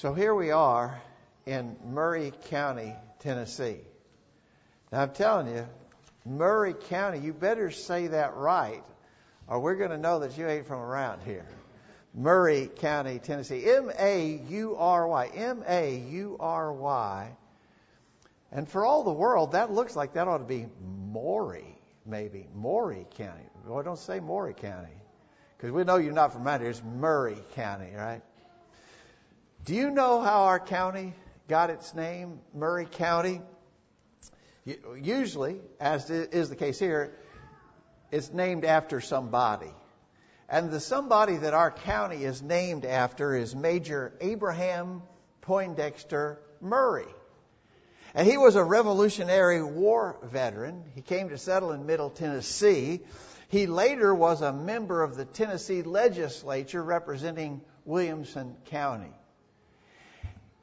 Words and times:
So 0.00 0.14
here 0.14 0.34
we 0.34 0.50
are 0.50 0.98
in 1.44 1.76
Murray 1.84 2.32
County, 2.48 2.94
Tennessee. 3.18 3.76
Now 4.90 5.02
I'm 5.02 5.10
telling 5.10 5.54
you, 5.54 5.68
Murray 6.24 6.72
County, 6.88 7.18
you 7.18 7.34
better 7.34 7.70
say 7.70 8.06
that 8.06 8.34
right, 8.34 8.82
or 9.46 9.60
we're 9.60 9.74
going 9.74 9.90
to 9.90 9.98
know 9.98 10.20
that 10.20 10.38
you 10.38 10.48
ain't 10.48 10.66
from 10.66 10.78
around 10.78 11.20
here. 11.24 11.46
Murray 12.14 12.70
County, 12.76 13.18
Tennessee. 13.18 13.70
M 13.70 13.92
A 13.98 14.40
U 14.48 14.74
R 14.78 15.06
Y. 15.06 15.26
M 15.34 15.62
A 15.68 15.98
U 15.98 16.38
R 16.40 16.72
Y. 16.72 17.30
And 18.52 18.66
for 18.66 18.86
all 18.86 19.04
the 19.04 19.12
world, 19.12 19.52
that 19.52 19.70
looks 19.70 19.94
like 19.96 20.14
that 20.14 20.26
ought 20.26 20.38
to 20.38 20.44
be 20.44 20.64
Maury, 21.12 21.78
maybe. 22.06 22.48
Maury 22.54 23.06
County. 23.18 23.44
Well, 23.66 23.82
don't 23.82 23.98
say 23.98 24.18
Maury 24.18 24.54
County. 24.54 24.96
Because 25.58 25.72
we 25.72 25.84
know 25.84 25.96
you're 25.96 26.14
not 26.14 26.32
from 26.32 26.46
around 26.46 26.60
here. 26.60 26.70
It's 26.70 26.82
Murray 26.82 27.36
County, 27.54 27.92
right? 27.94 28.22
Do 29.70 29.76
you 29.76 29.92
know 29.92 30.20
how 30.20 30.46
our 30.46 30.58
county 30.58 31.14
got 31.46 31.70
its 31.70 31.94
name, 31.94 32.40
Maury 32.52 32.86
County? 32.86 33.40
Usually, 35.00 35.60
as 35.78 36.10
is 36.10 36.48
the 36.48 36.56
case 36.56 36.76
here, 36.76 37.16
it's 38.10 38.32
named 38.32 38.64
after 38.64 39.00
somebody. 39.00 39.70
And 40.48 40.72
the 40.72 40.80
somebody 40.80 41.36
that 41.36 41.54
our 41.54 41.70
county 41.70 42.24
is 42.24 42.42
named 42.42 42.84
after 42.84 43.32
is 43.36 43.54
Major 43.54 44.12
Abraham 44.20 45.02
Poindexter 45.40 46.40
Maury. 46.60 47.06
And 48.12 48.26
he 48.26 48.38
was 48.38 48.56
a 48.56 48.64
Revolutionary 48.64 49.62
War 49.62 50.18
veteran. 50.24 50.82
He 50.96 51.00
came 51.00 51.28
to 51.28 51.38
settle 51.38 51.70
in 51.70 51.86
Middle 51.86 52.10
Tennessee. 52.10 53.02
He 53.50 53.68
later 53.68 54.12
was 54.12 54.42
a 54.42 54.52
member 54.52 55.04
of 55.04 55.14
the 55.14 55.26
Tennessee 55.26 55.82
legislature 55.82 56.82
representing 56.82 57.60
Williamson 57.84 58.56
County 58.64 59.14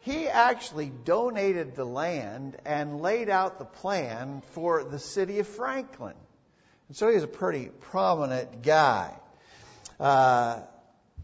he 0.08 0.30
actually 0.30 0.90
donated 1.04 1.76
the 1.76 1.84
land 1.84 2.56
and 2.66 3.02
laid 3.02 3.28
out 3.28 3.60
the 3.60 3.66
plan 3.66 4.42
for 4.52 4.86
the 4.86 5.00
city 5.00 5.40
of 5.40 5.48
Franklin. 5.48 6.16
And 6.88 6.96
so 6.96 7.10
he 7.10 7.16
was 7.16 7.24
a 7.24 7.28
pretty 7.28 7.66
prominent 7.82 8.64
guy. 8.64 9.14
Uh, 10.00 10.62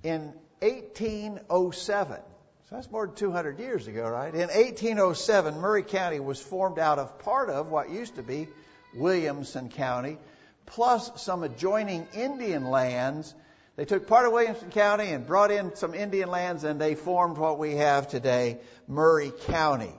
in 0.03 0.33
1807, 0.59 2.17
so 2.17 2.75
that's 2.75 2.91
more 2.91 3.05
than 3.05 3.15
200 3.15 3.57
years 3.59 3.87
ago, 3.87 4.05
right? 4.09 4.33
In 4.33 4.49
1807, 4.49 5.61
Maury 5.61 5.83
County 5.83 6.19
was 6.19 6.41
formed 6.41 6.77
out 6.77 6.99
of 6.99 7.19
part 7.19 7.49
of 7.49 7.69
what 7.69 7.89
used 7.89 8.17
to 8.17 8.23
be 8.23 8.49
Williamson 8.93 9.69
County, 9.69 10.17
plus 10.65 11.23
some 11.23 11.43
adjoining 11.43 12.05
Indian 12.13 12.65
lands 12.69 13.33
they 13.75 13.85
took 13.85 14.07
part 14.07 14.25
of 14.25 14.33
Williamson 14.33 14.69
County 14.69 15.09
and 15.09 15.25
brought 15.25 15.49
in 15.51 15.75
some 15.75 15.95
Indian 15.95 16.29
lands, 16.29 16.63
and 16.63 16.79
they 16.79 16.93
formed 16.93 17.37
what 17.37 17.57
we 17.57 17.75
have 17.75 18.07
today, 18.07 18.59
Maury 18.87 19.31
County. 19.47 19.93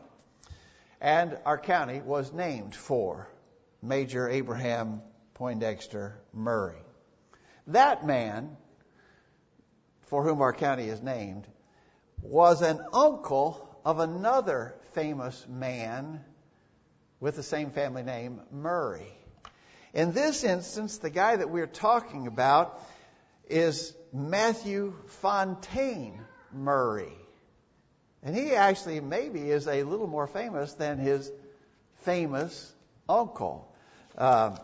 And 1.01 1.37
our 1.45 1.59
county 1.59 2.01
was 2.01 2.33
named 2.33 2.75
for 2.75 3.29
Major 3.83 4.29
Abraham 4.29 5.03
Poindexter 5.35 6.21
Maury. 6.33 6.79
That 7.67 8.07
man, 8.07 8.57
for 10.03 10.23
whom 10.23 10.41
our 10.41 10.53
county 10.53 10.89
is 10.89 11.03
named, 11.03 11.47
was 12.23 12.63
an 12.63 12.81
uncle 12.93 13.77
of 13.85 13.99
another 13.99 14.77
famous 14.93 15.47
man 15.49 16.21
with 17.21 17.37
the 17.37 17.43
same 17.43 17.71
family 17.71 18.03
name, 18.03 18.41
Maury. 18.53 19.13
In 19.93 20.13
this 20.13 20.45
instance, 20.45 20.99
the 20.99 21.11
guy 21.11 21.37
that 21.37 21.51
we're 21.51 21.67
talking 21.67 22.27
about 22.27 22.81
is 23.49 23.95
Matthew 24.13 24.95
Fontaine 25.07 26.21
Maury. 26.53 27.13
And 28.23 28.35
he 28.35 28.55
actually 28.55 29.01
maybe 29.01 29.51
is 29.51 29.69
a 29.69 29.83
little 29.83 30.07
more 30.07 30.27
famous 30.27 30.73
than 30.75 30.99
his 30.99 31.31
famous 32.05 32.73
uncle. 33.09 33.71
Uh, 34.17 34.57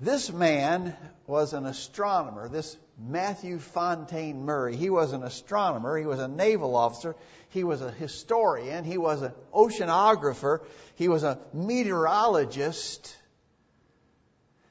this 0.00 0.30
man 0.32 0.94
was 1.26 1.52
an 1.52 1.66
astronomer. 1.66 2.48
This 2.48 2.76
Matthew 2.96 3.58
Fontaine 3.58 4.44
Maury. 4.44 4.76
He 4.76 4.90
was 4.90 5.12
an 5.12 5.22
astronomer. 5.22 5.96
He 5.96 6.06
was 6.06 6.20
a 6.20 6.28
naval 6.28 6.76
officer. 6.76 7.16
He 7.50 7.64
was 7.64 7.80
a 7.80 7.90
historian. 7.90 8.84
He 8.84 8.98
was 8.98 9.22
an 9.22 9.32
oceanographer. 9.52 10.60
He 10.96 11.08
was 11.08 11.24
a 11.24 11.38
meteorologist. 11.52 13.16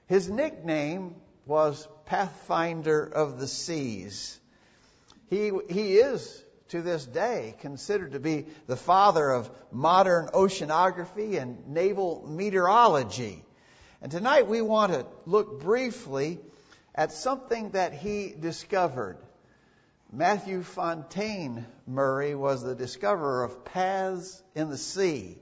His 0.08 0.30
nickname 0.30 1.16
was 1.46 1.88
pathfinder 2.08 3.04
of 3.04 3.40
the 3.40 3.48
seas. 3.48 4.40
He, 5.30 5.52
he 5.70 5.98
is, 5.98 6.44
to 6.70 6.82
this 6.82 7.06
day, 7.06 7.56
considered 7.60 8.14
to 8.14 8.20
be 8.20 8.46
the 8.66 8.76
father 8.76 9.30
of 9.30 9.50
modern 9.72 10.28
oceanography 10.28 11.40
and 11.42 11.68
naval 11.68 12.26
meteorology. 12.28 13.44
And 14.02 14.12
tonight 14.12 14.48
we 14.48 14.62
want 14.62 14.94
to 14.94 15.06
look 15.26 15.62
briefly 15.62 16.40
at 16.96 17.12
something 17.12 17.72
that 17.72 17.94
he 17.94 18.34
discovered. 18.38 19.18
Matthew 20.12 20.64
Fontaine 20.64 21.66
Maury 21.86 22.34
was 22.36 22.64
the 22.64 22.76
discoverer 22.76 23.44
of 23.44 23.66
paths 23.66 24.42
in 24.56 24.70
the 24.70 24.78
sea. 24.78 25.38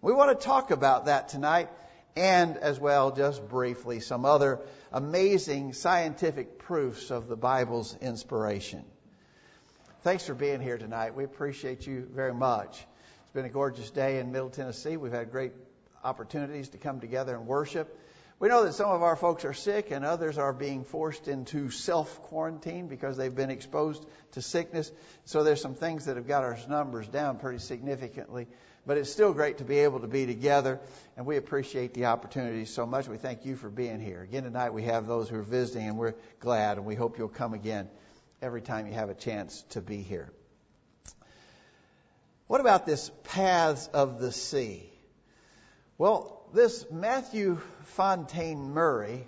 We 0.00 0.12
want 0.12 0.38
to 0.38 0.46
talk 0.46 0.70
about 0.70 1.06
that 1.06 1.28
tonight 1.28 1.68
and 2.16 2.56
as 2.56 2.80
well, 2.80 3.10
just 3.10 3.46
briefly, 3.46 4.00
some 4.00 4.24
other 4.24 4.60
amazing 4.90 5.74
scientific 5.74 6.58
proofs 6.58 7.10
of 7.10 7.28
the 7.28 7.36
Bible's 7.36 7.96
inspiration. 8.00 8.84
Thanks 10.02 10.24
for 10.26 10.34
being 10.34 10.60
here 10.60 10.78
tonight. 10.78 11.14
We 11.14 11.24
appreciate 11.24 11.86
you 11.86 12.08
very 12.10 12.32
much. 12.32 12.86
It's 13.22 13.32
been 13.32 13.44
a 13.44 13.50
gorgeous 13.50 13.90
day 13.90 14.18
in 14.18 14.32
Middle 14.32 14.50
Tennessee. 14.50 14.96
We've 14.96 15.12
had 15.12 15.30
great 15.30 15.52
opportunities 16.02 16.70
to 16.70 16.78
come 16.78 17.00
together 17.00 17.36
and 17.36 17.46
worship. 17.46 17.98
We 18.38 18.48
know 18.48 18.64
that 18.64 18.74
some 18.74 18.90
of 18.90 19.02
our 19.02 19.16
folks 19.16 19.44
are 19.44 19.54
sick 19.54 19.90
and 19.90 20.04
others 20.04 20.36
are 20.36 20.52
being 20.52 20.84
forced 20.84 21.26
into 21.26 21.70
self 21.70 22.22
quarantine 22.22 22.86
because 22.86 23.16
they've 23.16 23.34
been 23.34 23.50
exposed 23.50 24.04
to 24.32 24.42
sickness. 24.42 24.92
So 25.24 25.42
there's 25.42 25.60
some 25.60 25.74
things 25.74 26.04
that 26.04 26.16
have 26.16 26.28
got 26.28 26.44
our 26.44 26.58
numbers 26.68 27.08
down 27.08 27.38
pretty 27.38 27.58
significantly. 27.58 28.46
But 28.86 28.98
it's 28.98 29.10
still 29.10 29.32
great 29.32 29.58
to 29.58 29.64
be 29.64 29.78
able 29.78 30.00
to 30.00 30.06
be 30.06 30.26
together, 30.26 30.78
and 31.16 31.26
we 31.26 31.36
appreciate 31.36 31.92
the 31.92 32.06
opportunity 32.06 32.64
so 32.66 32.86
much. 32.86 33.08
We 33.08 33.16
thank 33.16 33.44
you 33.44 33.56
for 33.56 33.68
being 33.68 33.98
here. 34.00 34.22
Again, 34.22 34.44
tonight 34.44 34.72
we 34.72 34.84
have 34.84 35.08
those 35.08 35.28
who 35.28 35.36
are 35.36 35.42
visiting, 35.42 35.88
and 35.88 35.98
we're 35.98 36.14
glad, 36.38 36.78
and 36.78 36.86
we 36.86 36.94
hope 36.94 37.18
you'll 37.18 37.28
come 37.28 37.52
again 37.52 37.88
every 38.40 38.62
time 38.62 38.86
you 38.86 38.92
have 38.92 39.10
a 39.10 39.14
chance 39.14 39.62
to 39.70 39.80
be 39.80 40.02
here. 40.02 40.30
What 42.46 42.60
about 42.60 42.86
this 42.86 43.10
paths 43.24 43.88
of 43.88 44.20
the 44.20 44.30
sea? 44.30 44.88
Well, 45.98 46.44
this 46.54 46.86
Matthew 46.88 47.58
Fontaine 47.96 48.72
Maury 48.72 49.26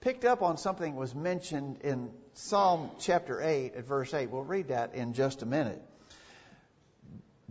picked 0.00 0.24
up 0.24 0.40
on 0.40 0.56
something 0.56 0.94
that 0.94 0.98
was 0.98 1.14
mentioned 1.14 1.80
in 1.82 2.10
Psalm 2.32 2.90
chapter 2.98 3.42
8 3.42 3.74
at 3.74 3.84
verse 3.84 4.14
8. 4.14 4.30
We'll 4.30 4.42
read 4.42 4.68
that 4.68 4.94
in 4.94 5.12
just 5.12 5.42
a 5.42 5.46
minute. 5.46 5.82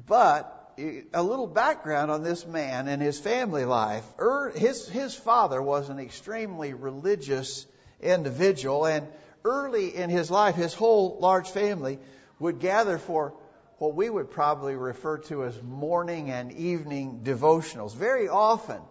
But 0.08 0.65
a 0.78 1.24
little 1.24 1.48
background 1.48 2.12
on 2.12 2.24
this 2.24 2.46
man 2.46 2.88
and 2.88 3.02
his 3.02 3.20
family 3.20 3.66
life. 3.66 4.04
Er, 4.20 4.52
his, 4.56 4.88
his 4.88 5.16
father 5.16 5.62
was 5.62 5.90
an 5.90 6.00
extremely 6.00 6.74
religious 6.74 7.66
individual, 8.02 8.86
and 8.86 9.08
early 9.44 9.96
in 9.96 10.10
his 10.10 10.30
life, 10.30 10.56
his 10.56 10.74
whole 10.74 11.18
large 11.20 11.50
family 11.50 12.00
would 12.40 12.60
gather 12.60 12.98
for 12.98 13.34
what 13.78 13.96
we 13.96 14.10
would 14.10 14.32
probably 14.32 14.76
refer 14.76 15.18
to 15.18 15.44
as 15.44 15.62
morning 15.62 16.30
and 16.30 16.52
evening 16.52 17.22
devotionals. 17.24 17.96
Very 17.96 18.28
often, 18.28 18.82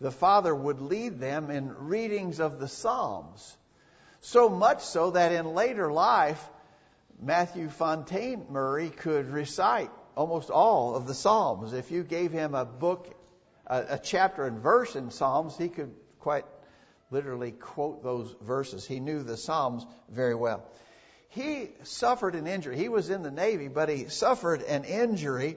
the 0.00 0.10
father 0.10 0.54
would 0.54 0.80
lead 0.80 1.20
them 1.20 1.50
in 1.50 1.72
readings 1.86 2.40
of 2.40 2.58
the 2.58 2.68
Psalms. 2.68 3.56
So 4.20 4.48
much 4.48 4.82
so 4.82 5.12
that 5.12 5.32
in 5.32 5.54
later 5.54 5.92
life, 5.92 6.42
Matthew 7.20 7.68
Fontaine 7.68 8.46
Maury 8.50 8.90
could 8.90 9.30
recite 9.30 9.90
almost 10.16 10.50
all 10.50 10.94
of 10.94 11.06
the 11.06 11.14
Psalms. 11.14 11.72
If 11.72 11.90
you 11.90 12.02
gave 12.02 12.32
him 12.32 12.54
a 12.54 12.64
book, 12.64 13.14
a, 13.66 13.84
a 13.90 13.98
chapter 13.98 14.46
and 14.46 14.58
verse 14.58 14.96
in 14.96 15.10
Psalms, 15.10 15.56
he 15.56 15.68
could 15.68 15.94
quite 16.20 16.44
literally 17.10 17.52
quote 17.52 18.02
those 18.02 18.34
verses. 18.42 18.86
He 18.86 19.00
knew 19.00 19.22
the 19.22 19.36
Psalms 19.36 19.86
very 20.08 20.34
well. 20.34 20.64
He 21.28 21.70
suffered 21.82 22.34
an 22.34 22.46
injury. 22.46 22.76
He 22.76 22.88
was 22.88 23.10
in 23.10 23.22
the 23.22 23.30
Navy, 23.30 23.68
but 23.68 23.88
he 23.88 24.08
suffered 24.08 24.62
an 24.62 24.84
injury, 24.84 25.56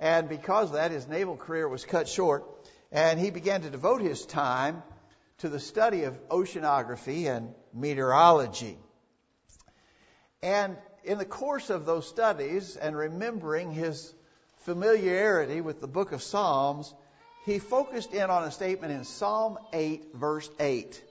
and 0.00 0.28
because 0.28 0.68
of 0.68 0.74
that, 0.74 0.90
his 0.90 1.06
naval 1.06 1.36
career 1.36 1.68
was 1.68 1.84
cut 1.84 2.08
short, 2.08 2.44
and 2.90 3.20
he 3.20 3.30
began 3.30 3.62
to 3.62 3.70
devote 3.70 4.00
his 4.00 4.24
time 4.24 4.82
to 5.38 5.48
the 5.48 5.60
study 5.60 6.04
of 6.04 6.28
oceanography 6.28 7.26
and 7.26 7.54
meteorology. 7.74 8.78
And 10.42 10.76
in 11.04 11.18
the 11.18 11.24
course 11.24 11.70
of 11.70 11.86
those 11.86 12.08
studies 12.08 12.76
and 12.76 12.96
remembering 12.96 13.72
his 13.72 14.12
familiarity 14.64 15.60
with 15.60 15.80
the 15.80 15.86
book 15.86 16.12
of 16.12 16.22
Psalms, 16.22 16.92
he 17.44 17.58
focused 17.58 18.14
in 18.14 18.30
on 18.30 18.44
a 18.44 18.50
statement 18.50 18.92
in 18.92 19.04
Psalm 19.04 19.58
8, 19.72 20.14
verse 20.14 20.50
8. 20.58 21.02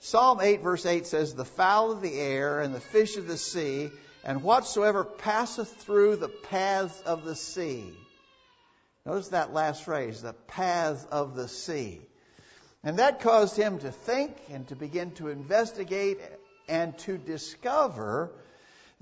Psalm 0.00 0.40
8, 0.40 0.62
verse 0.62 0.86
8 0.86 1.06
says, 1.06 1.34
The 1.34 1.44
fowl 1.44 1.92
of 1.92 2.00
the 2.00 2.18
air 2.18 2.60
and 2.60 2.74
the 2.74 2.80
fish 2.80 3.18
of 3.18 3.26
the 3.26 3.36
sea 3.36 3.90
and 4.24 4.42
whatsoever 4.42 5.04
passeth 5.04 5.70
through 5.82 6.16
the 6.16 6.28
paths 6.28 7.00
of 7.02 7.24
the 7.24 7.36
sea. 7.36 7.92
Notice 9.04 9.28
that 9.28 9.52
last 9.52 9.84
phrase, 9.84 10.22
the 10.22 10.32
paths 10.32 11.04
of 11.10 11.34
the 11.34 11.48
sea. 11.48 12.00
And 12.82 12.98
that 12.98 13.20
caused 13.20 13.56
him 13.56 13.78
to 13.80 13.90
think 13.90 14.34
and 14.50 14.66
to 14.68 14.76
begin 14.76 15.10
to 15.12 15.28
investigate 15.28 16.18
and 16.68 16.96
to 17.00 17.18
discover 17.18 18.32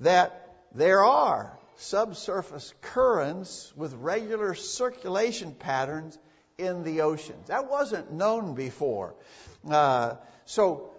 that 0.00 0.54
there 0.74 1.04
are 1.04 1.58
subsurface 1.76 2.74
currents 2.80 3.72
with 3.76 3.94
regular 3.94 4.54
circulation 4.54 5.52
patterns 5.52 6.18
in 6.58 6.82
the 6.82 7.02
oceans. 7.02 7.48
That 7.48 7.70
wasn't 7.70 8.12
known 8.12 8.54
before. 8.54 9.14
Uh, 9.68 10.16
so, 10.44 10.90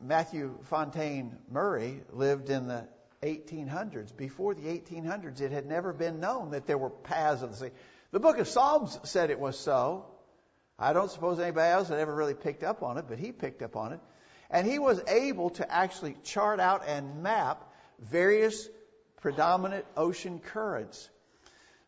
Matthew 0.00 0.56
Fontaine 0.64 1.36
Maury 1.50 2.02
lived 2.12 2.50
in 2.50 2.68
the 2.68 2.86
1800s. 3.22 4.16
Before 4.16 4.54
the 4.54 4.62
1800s, 4.62 5.40
it 5.40 5.52
had 5.52 5.66
never 5.66 5.92
been 5.92 6.20
known 6.20 6.52
that 6.52 6.66
there 6.66 6.78
were 6.78 6.90
paths 6.90 7.42
of 7.42 7.50
the 7.50 7.56
sea. 7.56 7.72
The 8.12 8.20
book 8.20 8.38
of 8.38 8.48
Psalms 8.48 8.98
said 9.04 9.30
it 9.30 9.38
was 9.38 9.58
so. 9.58 10.06
I 10.78 10.94
don't 10.94 11.10
suppose 11.10 11.38
anybody 11.38 11.70
else 11.70 11.88
had 11.88 11.98
ever 11.98 12.14
really 12.14 12.34
picked 12.34 12.62
up 12.64 12.82
on 12.82 12.96
it, 12.96 13.04
but 13.08 13.18
he 13.18 13.32
picked 13.32 13.62
up 13.62 13.76
on 13.76 13.92
it. 13.92 14.00
And 14.50 14.66
he 14.66 14.78
was 14.78 15.00
able 15.06 15.50
to 15.50 15.70
actually 15.70 16.16
chart 16.24 16.58
out 16.58 16.82
and 16.86 17.22
map 17.22 17.69
various 18.00 18.68
predominant 19.20 19.84
ocean 19.96 20.40
currents. 20.40 21.08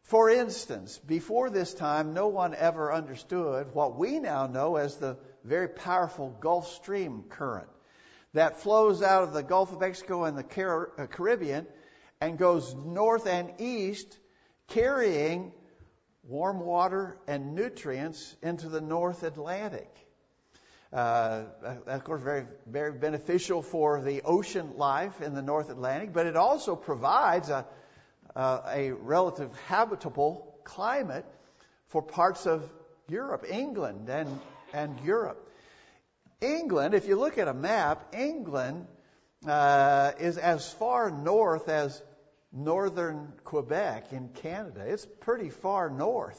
For 0.02 0.28
instance, 0.28 0.98
before 0.98 1.50
this 1.50 1.74
time, 1.74 2.12
no 2.12 2.28
one 2.28 2.54
ever 2.54 2.92
understood 2.92 3.74
what 3.74 3.98
we 3.98 4.18
now 4.18 4.46
know 4.46 4.76
as 4.76 4.96
the 4.96 5.16
very 5.44 5.68
powerful 5.68 6.30
Gulf 6.40 6.68
Stream 6.74 7.24
current 7.28 7.68
that 8.34 8.60
flows 8.60 9.02
out 9.02 9.24
of 9.24 9.32
the 9.32 9.42
Gulf 9.42 9.72
of 9.72 9.80
Mexico 9.80 10.24
and 10.24 10.36
the 10.36 10.90
uh, 10.98 11.06
Caribbean 11.06 11.66
and 12.20 12.38
goes 12.38 12.74
north 12.74 13.26
and 13.26 13.52
east, 13.58 14.18
carrying 14.68 15.52
warm 16.22 16.60
water 16.60 17.18
and 17.26 17.54
nutrients 17.54 18.36
into 18.42 18.68
the 18.68 18.80
North 18.80 19.22
Atlantic. 19.22 19.90
Uh, 20.92 21.44
of 21.86 22.04
course, 22.04 22.22
very, 22.22 22.44
very 22.66 22.92
beneficial 22.92 23.62
for 23.62 24.02
the 24.02 24.20
ocean 24.22 24.76
life 24.76 25.22
in 25.22 25.34
the 25.34 25.40
North 25.40 25.70
Atlantic, 25.70 26.12
but 26.12 26.26
it 26.26 26.36
also 26.36 26.76
provides 26.76 27.48
a, 27.48 27.64
uh, 28.36 28.60
a 28.68 28.92
relative 28.92 29.50
habitable 29.68 30.54
climate 30.64 31.24
for 31.88 32.02
parts 32.02 32.46
of 32.46 32.68
Europe, 33.08 33.46
England 33.48 34.10
and, 34.10 34.38
and 34.74 35.00
Europe. 35.00 35.48
England, 36.42 36.94
if 36.94 37.08
you 37.08 37.16
look 37.16 37.38
at 37.38 37.48
a 37.48 37.54
map, 37.54 38.14
England 38.14 38.86
uh, 39.46 40.12
is 40.18 40.36
as 40.36 40.70
far 40.74 41.10
north 41.10 41.68
as 41.70 42.02
northern 42.52 43.32
Quebec 43.44 44.12
in 44.12 44.28
Canada. 44.28 44.84
It's 44.86 45.06
pretty 45.20 45.48
far 45.48 45.88
north. 45.88 46.38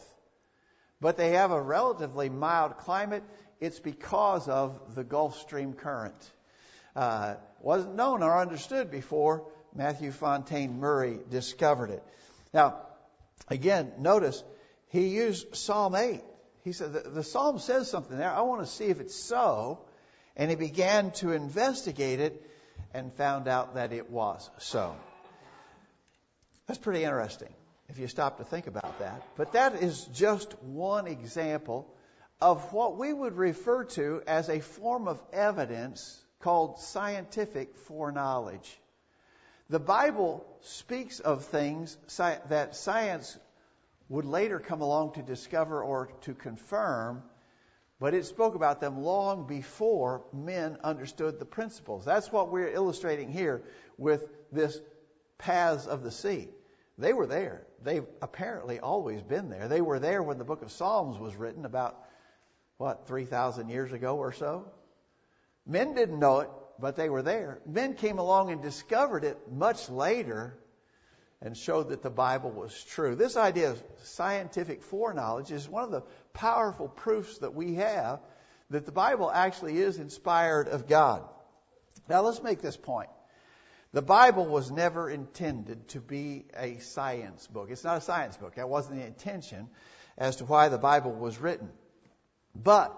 But 1.02 1.18
they 1.18 1.32
have 1.32 1.52
a 1.52 1.62
relatively 1.62 2.30
mild 2.30 2.78
climate 2.78 3.24
it's 3.64 3.80
because 3.80 4.50
of 4.50 4.94
the 4.94 5.06
Gulf 5.06 5.40
Stream 5.40 5.72
current. 5.72 6.32
Uh, 6.98 7.36
wasn't 7.62 7.96
known 7.96 8.22
or 8.22 8.38
understood 8.38 8.92
before 8.92 9.46
Matthew 9.74 10.12
Fontaine 10.12 10.82
Maury 10.82 11.20
discovered 11.32 11.90
it. 11.90 12.04
Now, 12.54 12.76
again, 13.48 13.94
notice 14.00 14.44
he 14.90 15.08
used 15.08 15.56
Psalm 15.56 15.96
8. 15.96 16.22
He 16.66 16.74
said, 16.74 16.92
the, 16.92 17.10
the 17.10 17.24
Psalm 17.24 17.58
says 17.58 17.90
something 17.90 18.18
there. 18.18 18.30
I 18.30 18.42
want 18.42 18.62
to 18.62 18.68
see 18.68 18.86
if 18.86 19.00
it's 19.00 19.16
so. 19.16 19.80
And 20.36 20.50
he 20.50 20.58
began 20.58 21.12
to 21.12 21.32
investigate 21.32 22.20
it 22.20 22.46
and 22.94 23.14
found 23.14 23.48
out 23.48 23.76
that 23.76 23.94
it 23.94 24.10
was 24.10 24.50
so. 24.58 24.94
That's 26.68 26.80
pretty 26.80 27.04
interesting 27.04 27.54
if 27.88 27.98
you 27.98 28.10
stop 28.10 28.40
to 28.40 28.44
think 28.44 28.68
about 28.68 29.00
that. 29.00 29.26
But 29.38 29.54
that 29.54 29.82
is 29.82 30.04
just 30.14 30.54
one 30.64 31.08
example 31.08 31.88
of 32.44 32.74
what 32.74 32.98
we 32.98 33.14
would 33.14 33.38
refer 33.38 33.86
to 33.86 34.22
as 34.28 34.50
a 34.50 34.60
form 34.60 35.08
of 35.08 35.18
evidence 35.32 36.22
called 36.42 36.78
scientific 36.78 37.74
foreknowledge. 37.78 38.78
The 39.70 39.80
Bible 39.80 40.46
speaks 40.60 41.22
of 41.22 41.46
things 41.46 41.98
that 42.50 42.76
science 42.76 43.40
would 44.10 44.26
later 44.26 44.60
come 44.60 44.82
along 44.82 45.14
to 45.14 45.22
discover 45.22 45.82
or 45.82 46.10
to 46.24 46.34
confirm, 46.34 47.24
but 47.98 48.14
it 48.14 48.26
spoke 48.26 48.56
about 48.56 48.82
them 48.82 49.02
long 49.02 49.48
before 49.48 50.26
men 50.34 50.78
understood 50.84 51.40
the 51.40 51.46
principles. 51.46 52.04
That's 52.04 52.30
what 52.30 52.52
we're 52.52 52.74
illustrating 52.74 53.32
here 53.32 53.64
with 53.98 54.26
this 54.52 54.78
paths 55.38 55.88
of 55.88 56.04
the 56.04 56.12
sea. 56.12 56.50
They 56.98 57.14
were 57.14 57.26
there. 57.26 57.66
They've 57.82 58.06
apparently 58.22 58.82
always 58.82 59.22
been 59.22 59.50
there. 59.50 59.70
They 59.70 59.82
were 59.82 60.00
there 60.00 60.22
when 60.22 60.40
the 60.40 60.44
book 60.44 60.62
of 60.62 60.74
Psalms 60.74 61.18
was 61.18 61.38
written 61.38 61.64
about 61.64 62.04
what, 62.78 63.08
3,000 63.08 63.70
years 63.70 63.92
ago 63.92 64.18
or 64.18 64.32
so? 64.32 64.72
Men 65.66 65.94
didn't 65.94 66.20
know 66.20 66.42
it, 66.42 66.50
but 66.80 66.96
they 66.96 67.10
were 67.10 67.22
there. 67.22 67.60
Men 67.66 67.94
came 67.96 68.20
along 68.20 68.52
and 68.52 68.62
discovered 68.62 69.24
it 69.24 69.38
much 69.52 69.90
later 69.90 70.58
and 71.42 71.58
showed 71.58 71.90
that 71.90 72.02
the 72.02 72.10
Bible 72.10 72.52
was 72.52 72.84
true. 72.84 73.16
This 73.16 73.38
idea 73.38 73.72
of 73.72 73.84
scientific 74.04 74.82
foreknowledge 74.82 75.52
is 75.52 75.68
one 75.68 75.84
of 75.84 75.92
the 75.92 76.04
powerful 76.34 76.88
proofs 76.88 77.40
that 77.40 77.54
we 77.54 77.76
have 77.76 78.20
that 78.70 78.86
the 78.86 78.92
Bible 78.92 79.30
actually 79.30 79.78
is 79.78 79.98
inspired 79.98 80.68
of 80.68 80.88
God. 80.88 81.24
Now 82.10 82.22
let's 82.22 82.42
make 82.42 82.62
this 82.62 82.78
point. 82.78 83.10
The 83.92 84.02
Bible 84.02 84.48
was 84.48 84.72
never 84.72 85.10
intended 85.10 85.90
to 85.90 86.00
be 86.00 86.46
a 86.58 86.80
science 86.80 87.46
book. 87.46 87.70
It's 87.70 87.84
not 87.84 87.98
a 87.98 88.02
science 88.02 88.36
book. 88.38 88.56
That 88.56 88.68
wasn't 88.68 89.00
the 89.00 89.06
intention 89.06 89.70
as 90.18 90.38
to 90.38 90.46
why 90.46 90.70
the 90.70 90.80
Bible 90.80 91.12
was 91.12 91.40
written. 91.40 91.70
But 92.56 92.96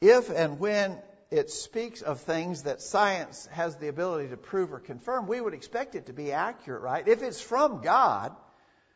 if 0.00 0.30
and 0.30 0.58
when 0.58 0.98
it 1.30 1.50
speaks 1.50 2.02
of 2.02 2.20
things 2.20 2.64
that 2.64 2.82
science 2.82 3.46
has 3.52 3.76
the 3.76 3.88
ability 3.88 4.28
to 4.28 4.36
prove 4.36 4.72
or 4.72 4.80
confirm, 4.80 5.26
we 5.26 5.40
would 5.40 5.54
expect 5.54 5.94
it 5.94 6.06
to 6.06 6.12
be 6.12 6.32
accurate, 6.32 6.82
right? 6.82 7.06
If 7.06 7.22
it's 7.22 7.40
from 7.40 7.82
God, 7.82 8.34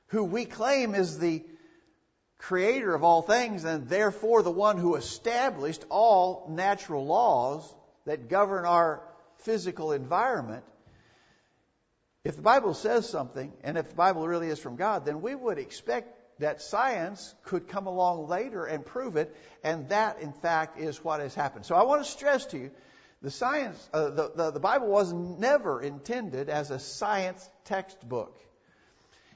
who 0.08 0.24
we 0.24 0.44
claim 0.44 0.94
is 0.94 1.18
the 1.18 1.42
creator 2.38 2.94
of 2.94 3.02
all 3.02 3.22
things 3.22 3.64
and 3.64 3.88
therefore 3.88 4.42
the 4.42 4.50
one 4.50 4.76
who 4.76 4.96
established 4.96 5.84
all 5.88 6.46
natural 6.50 7.06
laws 7.06 7.74
that 8.04 8.28
govern 8.28 8.64
our 8.64 9.02
physical 9.38 9.92
environment, 9.92 10.64
if 12.24 12.36
the 12.36 12.42
Bible 12.42 12.74
says 12.74 13.08
something, 13.08 13.52
and 13.62 13.78
if 13.78 13.90
the 13.90 13.94
Bible 13.94 14.26
really 14.26 14.48
is 14.48 14.58
from 14.58 14.76
God, 14.76 15.04
then 15.04 15.22
we 15.22 15.34
would 15.34 15.58
expect 15.58 16.15
that 16.38 16.60
science 16.60 17.34
could 17.44 17.68
come 17.68 17.86
along 17.86 18.28
later 18.28 18.64
and 18.64 18.84
prove 18.84 19.16
it, 19.16 19.34
and 19.64 19.88
that, 19.88 20.20
in 20.20 20.32
fact, 20.32 20.78
is 20.78 21.02
what 21.02 21.20
has 21.20 21.34
happened. 21.34 21.64
So 21.64 21.74
I 21.74 21.82
want 21.82 22.04
to 22.04 22.10
stress 22.10 22.46
to 22.46 22.58
you, 22.58 22.70
the 23.22 23.30
science, 23.30 23.88
uh, 23.92 24.10
the, 24.10 24.32
the, 24.34 24.50
the 24.52 24.60
Bible 24.60 24.88
was 24.88 25.12
never 25.12 25.80
intended 25.80 26.48
as 26.50 26.70
a 26.70 26.78
science 26.78 27.48
textbook. 27.64 28.38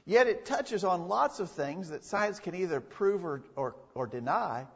Yet 0.05 0.27
it 0.27 0.45
touches 0.45 0.83
on 0.83 1.07
lots 1.07 1.39
of 1.39 1.49
things 1.51 1.89
that 1.89 2.03
science 2.03 2.39
can 2.39 2.55
either 2.55 2.79
prove 2.79 3.25
or, 3.25 3.43
or, 3.55 3.75
or 3.95 4.07
deny, 4.07 4.67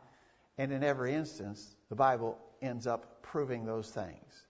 and 0.58 0.72
in 0.72 0.84
every 0.84 1.13
instance, 1.13 1.75
the 1.89 1.96
Bible 1.96 2.38
ends 2.62 2.88
up 2.88 3.22
proving 3.22 3.65
those 3.65 3.89
things. 3.89 4.44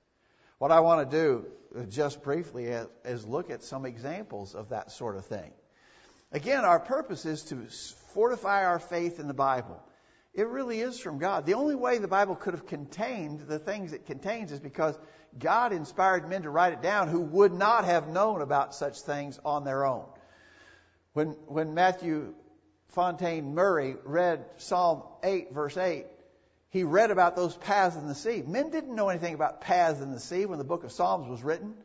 What 0.58 0.72
I 0.72 0.80
want 0.80 1.10
to 1.10 1.18
do, 1.18 1.46
uh, 1.78 1.84
just 1.86 2.24
briefly, 2.24 2.66
is, 2.66 2.88
is 3.04 3.26
look 3.26 3.50
at 3.50 3.64
some 3.64 3.86
examples 3.86 4.56
of 4.56 4.70
that 4.70 4.92
sort 4.92 5.18
of 5.18 5.26
thing. 5.26 5.52
Again, 6.36 6.66
our 6.66 6.82
purpose 6.82 7.26
is 7.26 7.44
to 7.44 7.56
fortify 8.14 8.66
our 8.66 8.78
faith 8.78 9.22
in 9.22 9.30
the 9.30 9.34
Bible. 9.34 9.82
It 10.34 10.50
really 10.50 10.82
is 10.82 11.00
from 11.00 11.18
God. 11.18 11.46
The 11.46 11.54
only 11.54 11.76
way 11.76 11.98
the 11.98 12.10
Bible 12.10 12.36
could 12.36 12.54
have 12.54 12.68
contained 12.68 13.48
the 13.48 13.58
things 13.58 13.94
it 13.94 14.06
contains 14.06 14.52
is 14.52 14.60
because 14.60 15.00
God 15.40 15.72
inspired 15.72 16.28
men 16.28 16.42
to 16.42 16.50
write 16.50 16.74
it 16.74 16.82
down 16.82 17.08
who 17.08 17.22
would 17.22 17.54
not 17.54 17.86
have 17.86 18.10
known 18.10 18.42
about 18.42 18.76
such 18.76 19.00
things 19.00 19.40
on 19.46 19.64
their 19.64 19.86
own. 19.86 20.04
When, 21.14 21.28
when 21.48 21.74
Matthew 21.74 22.34
Fontaine 22.90 23.56
Maury 23.56 23.96
read 24.04 24.46
Psalm 24.58 25.04
8, 25.24 25.54
verse 25.54 25.78
8, 25.78 26.06
he 26.70 26.84
read 26.84 27.12
about 27.12 27.38
those 27.38 27.56
paths 27.56 27.96
in 27.96 28.10
the 28.10 28.16
sea. 28.16 28.44
Men 28.46 28.72
didn't 28.72 28.94
know 28.94 29.08
anything 29.08 29.36
about 29.36 29.62
paths 29.62 30.02
in 30.02 30.12
the 30.12 30.20
sea 30.20 30.46
when 30.46 30.58
the 30.58 30.66
book 30.66 30.84
of 30.84 30.92
Psalms 30.92 31.30
was 31.30 31.42
written, 31.42 31.76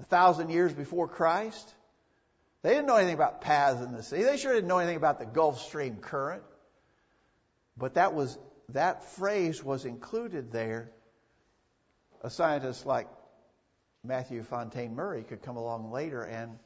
a 0.00 0.04
thousand 0.04 0.48
years 0.48 0.72
before 0.72 1.08
Christ. 1.08 1.74
They 2.62 2.70
didn't 2.70 2.86
know 2.86 2.96
anything 2.96 3.14
about 3.14 3.40
paths 3.40 3.82
in 3.82 3.92
the 3.92 4.02
sea. 4.02 4.22
They 4.22 4.36
sure 4.36 4.52
didn't 4.52 4.68
know 4.68 4.78
anything 4.78 4.96
about 4.96 5.20
the 5.20 5.26
Gulf 5.26 5.60
Stream 5.60 5.96
current. 5.96 6.42
But 7.76 7.94
that 7.94 8.14
was 8.14 8.36
that 8.70 9.04
phrase 9.12 9.62
was 9.62 9.84
included 9.84 10.50
there. 10.52 10.90
A 12.22 12.30
scientist 12.30 12.84
like 12.84 13.06
Matthew 14.04 14.42
Fontaine 14.42 14.96
Maury 14.96 15.22
could 15.22 15.42
come 15.42 15.56
along 15.56 15.92
later 15.92 16.22
and 16.22 16.58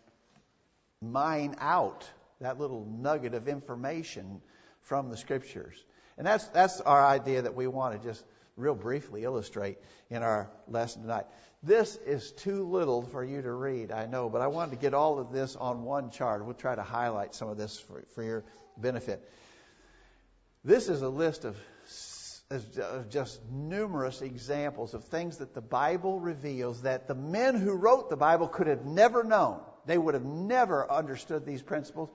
mine 1.03 1.57
out 1.59 2.09
that 2.41 2.59
little 2.59 2.87
nugget 2.87 3.35
of 3.35 3.49
information 3.49 4.41
from 4.83 5.11
the 5.11 5.17
scriptures. 5.17 5.77
And 6.17 6.27
that's 6.27 6.47
that's 6.49 6.81
our 6.81 7.05
idea 7.05 7.43
that 7.43 7.55
we 7.55 7.67
want 7.67 8.01
to 8.01 8.09
just 8.09 8.25
real 8.56 8.75
briefly 8.75 9.25
illustrate 9.25 9.78
in 10.11 10.23
our 10.23 10.50
lesson 10.68 11.02
tonight. 11.02 11.26
This 11.62 11.97
is 12.06 12.32
too 12.32 12.64
little 12.68 13.02
for 13.02 13.25
you 13.25 13.40
to 13.40 13.52
read, 13.52 13.92
I 13.92 14.06
know, 14.06 14.28
but 14.28 14.40
I 14.40 14.49
wanted 14.49 14.73
to 14.73 14.76
get 14.76 14.94
all 14.94 15.18
of 15.18 15.32
this 15.32 15.54
on 15.54 15.85
one 15.85 16.11
chart. 16.11 16.44
We'll 16.44 16.54
try 16.54 16.75
to 16.75 16.82
highlight 16.82 17.35
some 17.35 17.49
of 17.49 17.56
this 17.56 17.78
for, 17.78 18.04
for 18.14 18.23
your 18.23 18.44
benefit. 18.76 19.23
This 20.64 20.88
is 20.88 21.02
a 21.02 21.09
list 21.09 21.44
of, 21.44 21.56
of 22.50 23.11
just 23.11 23.40
numerous 23.50 24.23
examples 24.23 24.92
of 24.94 25.04
things 25.04 25.38
that 25.38 25.54
the 25.54 25.61
Bible 25.61 26.21
reveals 26.21 26.82
that 26.82 27.09
the 27.09 27.14
men 27.14 27.54
who 27.54 27.73
wrote 27.73 28.11
the 28.11 28.16
Bible 28.16 28.49
could 28.49 28.66
have 28.66 28.85
never 28.85 29.25
known. 29.25 29.61
They 29.87 29.99
would 29.99 30.14
have 30.14 30.25
never 30.25 30.90
understood 30.90 31.47
these 31.47 31.62
principles. 31.62 32.11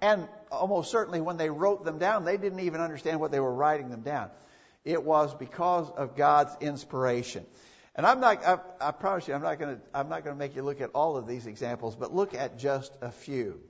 And 0.00 0.26
almost 0.50 0.90
certainly 0.90 1.20
when 1.20 1.36
they 1.36 1.50
wrote 1.50 1.84
them 1.84 1.98
down, 1.98 2.24
they 2.24 2.36
didn't 2.36 2.60
even 2.60 2.80
understand 2.80 3.20
what 3.20 3.30
they 3.30 3.40
were 3.40 3.52
writing 3.52 3.90
them 3.90 4.00
down. 4.00 4.30
It 4.84 5.04
was 5.04 5.34
because 5.34 5.90
of 5.90 6.16
God's 6.16 6.56
inspiration. 6.60 7.46
And 7.94 8.06
I'm 8.06 8.20
not, 8.20 8.44
I, 8.44 8.58
I 8.80 8.90
promise 8.92 9.28
you, 9.28 9.34
I'm 9.34 9.42
not 9.42 9.58
going 9.58 9.76
to, 9.76 9.82
I'm 9.92 10.08
not 10.08 10.24
going 10.24 10.34
to 10.34 10.38
make 10.38 10.56
you 10.56 10.62
look 10.62 10.80
at 10.80 10.90
all 10.94 11.16
of 11.16 11.26
these 11.26 11.46
examples, 11.46 11.96
but 11.96 12.14
look 12.14 12.34
at 12.34 12.58
just 12.58 12.92
a 13.02 13.10
few. 13.10 13.60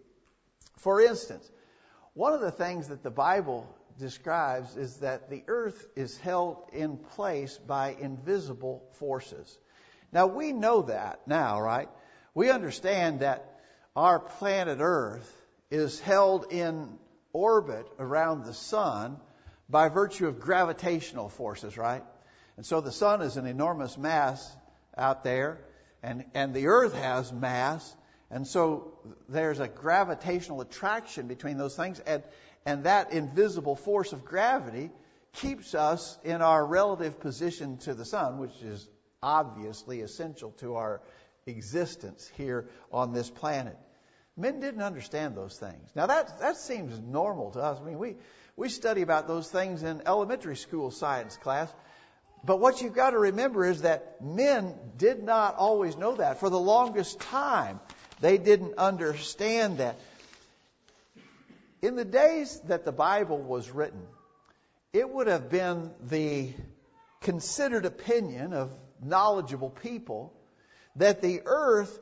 For 0.76 1.00
instance, 1.00 1.50
one 2.14 2.32
of 2.32 2.40
the 2.40 2.50
things 2.50 2.88
that 2.88 3.02
the 3.02 3.10
Bible 3.10 3.66
describes 3.98 4.76
is 4.76 4.98
that 4.98 5.30
the 5.30 5.42
earth 5.46 5.86
is 5.96 6.16
held 6.18 6.68
in 6.72 6.96
place 6.96 7.58
by 7.58 7.96
invisible 7.98 8.84
forces. 8.92 9.58
Now 10.12 10.26
we 10.26 10.52
know 10.52 10.82
that 10.82 11.26
now, 11.26 11.60
right? 11.60 11.88
We 12.34 12.50
understand 12.50 13.20
that 13.20 13.60
our 13.96 14.18
planet 14.18 14.78
Earth 14.80 15.30
is 15.70 16.00
held 16.00 16.52
in 16.52 16.98
orbit 17.32 17.86
around 17.98 18.44
the 18.44 18.54
sun 18.54 19.18
by 19.70 19.88
virtue 19.88 20.26
of 20.26 20.40
gravitational 20.40 21.28
forces, 21.28 21.78
right? 21.78 22.02
And 22.56 22.66
so 22.66 22.80
the 22.80 22.92
sun 22.92 23.22
is 23.22 23.36
an 23.36 23.46
enormous 23.46 23.96
mass 23.96 24.56
out 24.96 25.24
there, 25.24 25.60
and, 26.02 26.24
and 26.34 26.54
the 26.54 26.66
earth 26.66 26.94
has 26.94 27.32
mass, 27.32 27.96
and 28.30 28.46
so 28.46 28.92
there's 29.28 29.60
a 29.60 29.68
gravitational 29.68 30.60
attraction 30.60 31.26
between 31.26 31.58
those 31.58 31.76
things, 31.76 32.00
and, 32.00 32.22
and 32.66 32.84
that 32.84 33.12
invisible 33.12 33.76
force 33.76 34.12
of 34.12 34.24
gravity 34.24 34.90
keeps 35.34 35.74
us 35.74 36.18
in 36.24 36.42
our 36.42 36.64
relative 36.64 37.20
position 37.20 37.78
to 37.78 37.94
the 37.94 38.04
sun, 38.04 38.38
which 38.38 38.62
is 38.62 38.88
obviously 39.22 40.00
essential 40.00 40.50
to 40.58 40.74
our 40.74 41.00
existence 41.46 42.30
here 42.36 42.68
on 42.92 43.12
this 43.12 43.30
planet. 43.30 43.76
Men 44.36 44.60
didn't 44.60 44.82
understand 44.82 45.36
those 45.36 45.56
things. 45.58 45.90
Now 45.94 46.06
that 46.06 46.40
that 46.40 46.56
seems 46.56 46.98
normal 46.98 47.50
to 47.52 47.60
us. 47.60 47.78
I 47.80 47.84
mean, 47.84 47.98
we 47.98 48.16
we 48.60 48.68
study 48.68 49.00
about 49.00 49.26
those 49.26 49.48
things 49.48 49.82
in 49.82 50.02
elementary 50.04 50.54
school 50.54 50.90
science 50.90 51.34
class. 51.38 51.72
But 52.44 52.60
what 52.60 52.82
you've 52.82 52.92
got 52.92 53.10
to 53.10 53.18
remember 53.18 53.64
is 53.64 53.80
that 53.82 54.22
men 54.22 54.74
did 54.98 55.22
not 55.22 55.56
always 55.56 55.96
know 55.96 56.16
that. 56.16 56.40
For 56.40 56.50
the 56.50 56.60
longest 56.60 57.20
time, 57.20 57.80
they 58.20 58.36
didn't 58.36 58.76
understand 58.76 59.78
that. 59.78 59.98
In 61.80 61.96
the 61.96 62.04
days 62.04 62.60
that 62.66 62.84
the 62.84 62.92
Bible 62.92 63.38
was 63.38 63.70
written, 63.70 64.02
it 64.92 65.08
would 65.08 65.26
have 65.26 65.48
been 65.48 65.90
the 66.02 66.52
considered 67.22 67.86
opinion 67.86 68.52
of 68.52 68.70
knowledgeable 69.02 69.70
people 69.70 70.34
that 70.96 71.22
the 71.22 71.40
earth 71.46 71.98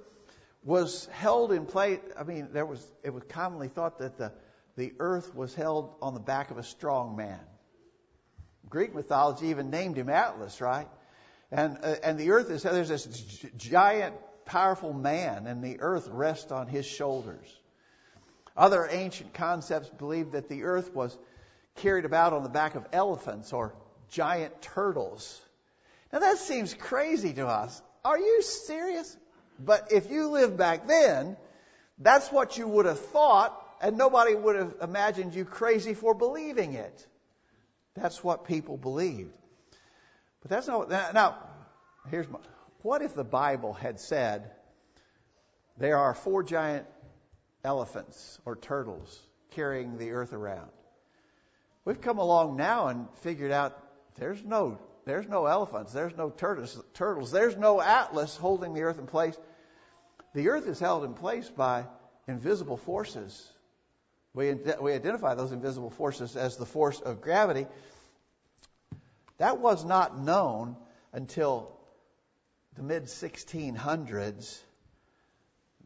was 0.65 1.07
held 1.12 1.53
in 1.53 1.67
place. 1.67 2.00
I 2.19 2.25
mean, 2.25 2.49
there 2.53 2.67
was 2.67 2.85
it 3.05 3.15
was 3.15 3.23
commonly 3.29 3.69
thought 3.69 4.00
that 4.00 4.19
the 4.19 4.33
the 4.78 4.94
earth 5.00 5.35
was 5.35 5.54
held 5.54 5.97
on 6.00 6.14
the 6.14 6.20
back 6.20 6.52
of 6.52 6.56
a 6.56 6.62
strong 6.62 7.16
man. 7.16 7.40
Greek 8.70 8.94
mythology 8.94 9.49
even 9.49 9.70
named 9.70 9.97
him 9.97 10.08
Atlas, 10.08 10.61
right? 10.61 10.88
And 11.50 11.78
uh, 11.82 11.97
and 12.04 12.18
the 12.18 12.30
earth 12.30 12.49
is 12.50 12.62
there's 12.62 12.88
this 12.88 13.44
giant, 13.56 14.14
powerful 14.44 14.92
man, 14.92 15.47
and 15.49 15.64
the 15.64 15.80
earth 15.80 16.08
rests 16.08 16.52
on 16.52 16.68
his 16.68 16.87
shoulders. 16.87 17.47
Other 18.56 18.88
ancient 18.88 19.35
concepts 19.35 19.88
believed 19.88 20.32
that 20.32 20.49
the 20.49 20.62
earth 20.62 20.94
was 20.94 21.16
carried 21.76 22.04
about 22.04 22.32
on 22.32 22.44
the 22.44 22.49
back 22.49 22.76
of 22.76 22.87
elephants 22.92 23.52
or 23.52 23.75
giant 24.11 24.62
turtles. 24.62 25.40
Now 26.12 26.20
that 26.20 26.38
seems 26.38 26.73
crazy 26.73 27.32
to 27.35 27.49
us. 27.49 27.82
Are 28.04 28.18
you 28.18 28.42
serious? 28.42 29.16
But 29.58 29.90
if 29.90 30.11
you 30.11 30.28
lived 30.28 30.56
back 30.56 30.87
then, 30.87 31.37
that's 31.99 32.30
what 32.30 32.58
you 32.58 32.68
would 32.68 32.87
have 32.87 33.00
thought, 33.00 33.64
and 33.80 33.97
nobody 33.97 34.35
would 34.35 34.56
have 34.56 34.76
imagined 34.82 35.35
you 35.35 35.44
crazy 35.44 35.94
for 35.94 36.14
believing 36.14 36.75
it. 36.75 37.06
That's 37.94 38.23
what 38.23 38.44
people 38.44 38.76
believed. 38.76 39.37
But 40.40 40.50
that's 40.50 40.68
not. 40.68 40.90
Now, 40.90 41.37
here's 42.11 42.28
my. 42.28 42.38
What 42.82 43.02
if 43.02 43.14
the 43.14 43.25
Bible 43.25 43.73
had 43.73 43.99
said 43.99 44.50
there 45.78 45.99
are 45.99 46.14
four 46.14 46.42
giant 46.42 46.87
elephants 47.64 48.38
or 48.44 48.56
turtles 48.56 49.20
carrying 49.50 49.99
the 49.99 50.12
earth 50.12 50.32
around? 50.32 50.70
We've 51.85 52.00
come 52.00 52.18
along 52.18 52.56
now 52.56 52.88
and 52.88 53.08
figured 53.23 53.50
out 53.50 53.82
there's 54.16 54.44
no 54.44 54.78
there's 55.08 55.26
no 55.26 55.47
elephants. 55.47 55.92
There's 55.92 56.16
no 56.16 56.28
turtles. 56.28 56.78
Turtles. 56.92 57.32
There's 57.32 57.56
no 57.56 57.80
Atlas 57.80 58.37
holding 58.37 58.75
the 58.75 58.82
earth 58.82 58.99
in 58.99 59.06
place. 59.06 59.38
The 60.35 60.50
earth 60.50 60.68
is 60.68 60.78
held 60.78 61.04
in 61.04 61.14
place 61.14 61.49
by 61.49 61.87
invisible 62.26 62.76
forces. 62.76 63.50
We, 64.38 64.54
we 64.80 64.92
identify 64.92 65.35
those 65.35 65.50
invisible 65.50 65.90
forces 65.90 66.37
as 66.37 66.57
the 66.57 66.64
force 66.64 67.00
of 67.00 67.21
gravity. 67.21 67.66
That 69.38 69.59
was 69.59 69.85
not 69.85 70.16
known 70.16 70.76
until 71.12 71.76
the 72.76 72.85
mid 72.85 73.07
1600s. 73.07 74.61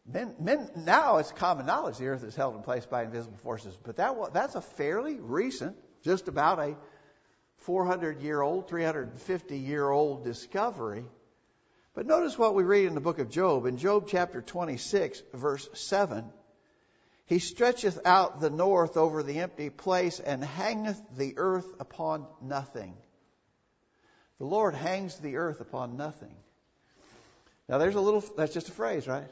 Men, 0.05 0.35
men, 0.39 0.71
now 0.77 1.17
it's 1.17 1.33
common 1.33 1.65
knowledge 1.65 1.97
the 1.97 2.09
earth 2.09 2.25
is 2.25 2.37
held 2.37 2.55
in 2.55 2.63
place 2.63 2.85
by 2.85 3.05
invisible 3.05 3.39
forces, 3.39 3.75
but 3.85 3.97
that, 3.97 4.35
that's 4.35 4.55
a 4.55 4.61
fairly 4.61 5.19
recent, 5.19 5.75
just 6.03 6.29
about 6.29 6.59
a 6.59 6.77
400 7.57 8.21
year 8.21 8.43
old, 8.43 8.69
350 8.69 9.57
year 9.57 9.89
old 9.89 10.25
discovery. 10.25 11.07
But 11.95 12.05
notice 12.05 12.37
what 12.37 12.55
we 12.55 12.65
read 12.65 12.85
in 12.85 12.95
the 12.95 13.01
book 13.01 13.19
of 13.19 13.31
Job. 13.31 13.65
In 13.65 13.79
Job 13.79 14.09
chapter 14.09 14.43
26, 14.43 15.23
verse 15.33 15.71
7, 15.73 16.31
he 17.27 17.39
stretcheth 17.39 18.01
out 18.05 18.41
the 18.41 18.51
north 18.51 18.97
over 18.97 19.23
the 19.23 19.41
empty 19.41 19.71
place 19.71 20.21
and 20.21 20.45
hangeth 20.45 21.01
the 21.17 21.35
earth 21.37 21.69
upon 21.81 22.27
nothing. 22.41 22.95
The 24.39 24.47
Lord 24.47 24.75
hangs 24.75 25.17
the 25.19 25.37
earth 25.37 25.61
upon 25.61 25.97
nothing. 25.97 26.35
Now 27.69 27.79
there's 27.79 27.95
a 27.95 28.01
little, 28.01 28.25
that's 28.37 28.53
just 28.53 28.69
a 28.69 28.73
phrase, 28.73 29.07
right? 29.07 29.29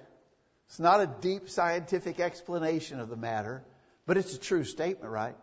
It's 0.68 0.78
not 0.78 1.00
a 1.00 1.06
deep 1.06 1.50
scientific 1.50 2.20
explanation 2.20 3.00
of 3.00 3.08
the 3.08 3.16
matter, 3.16 3.64
but 4.06 4.16
it's 4.16 4.34
a 4.34 4.38
true 4.38 4.64
statement, 4.64 5.10
right? 5.10 5.36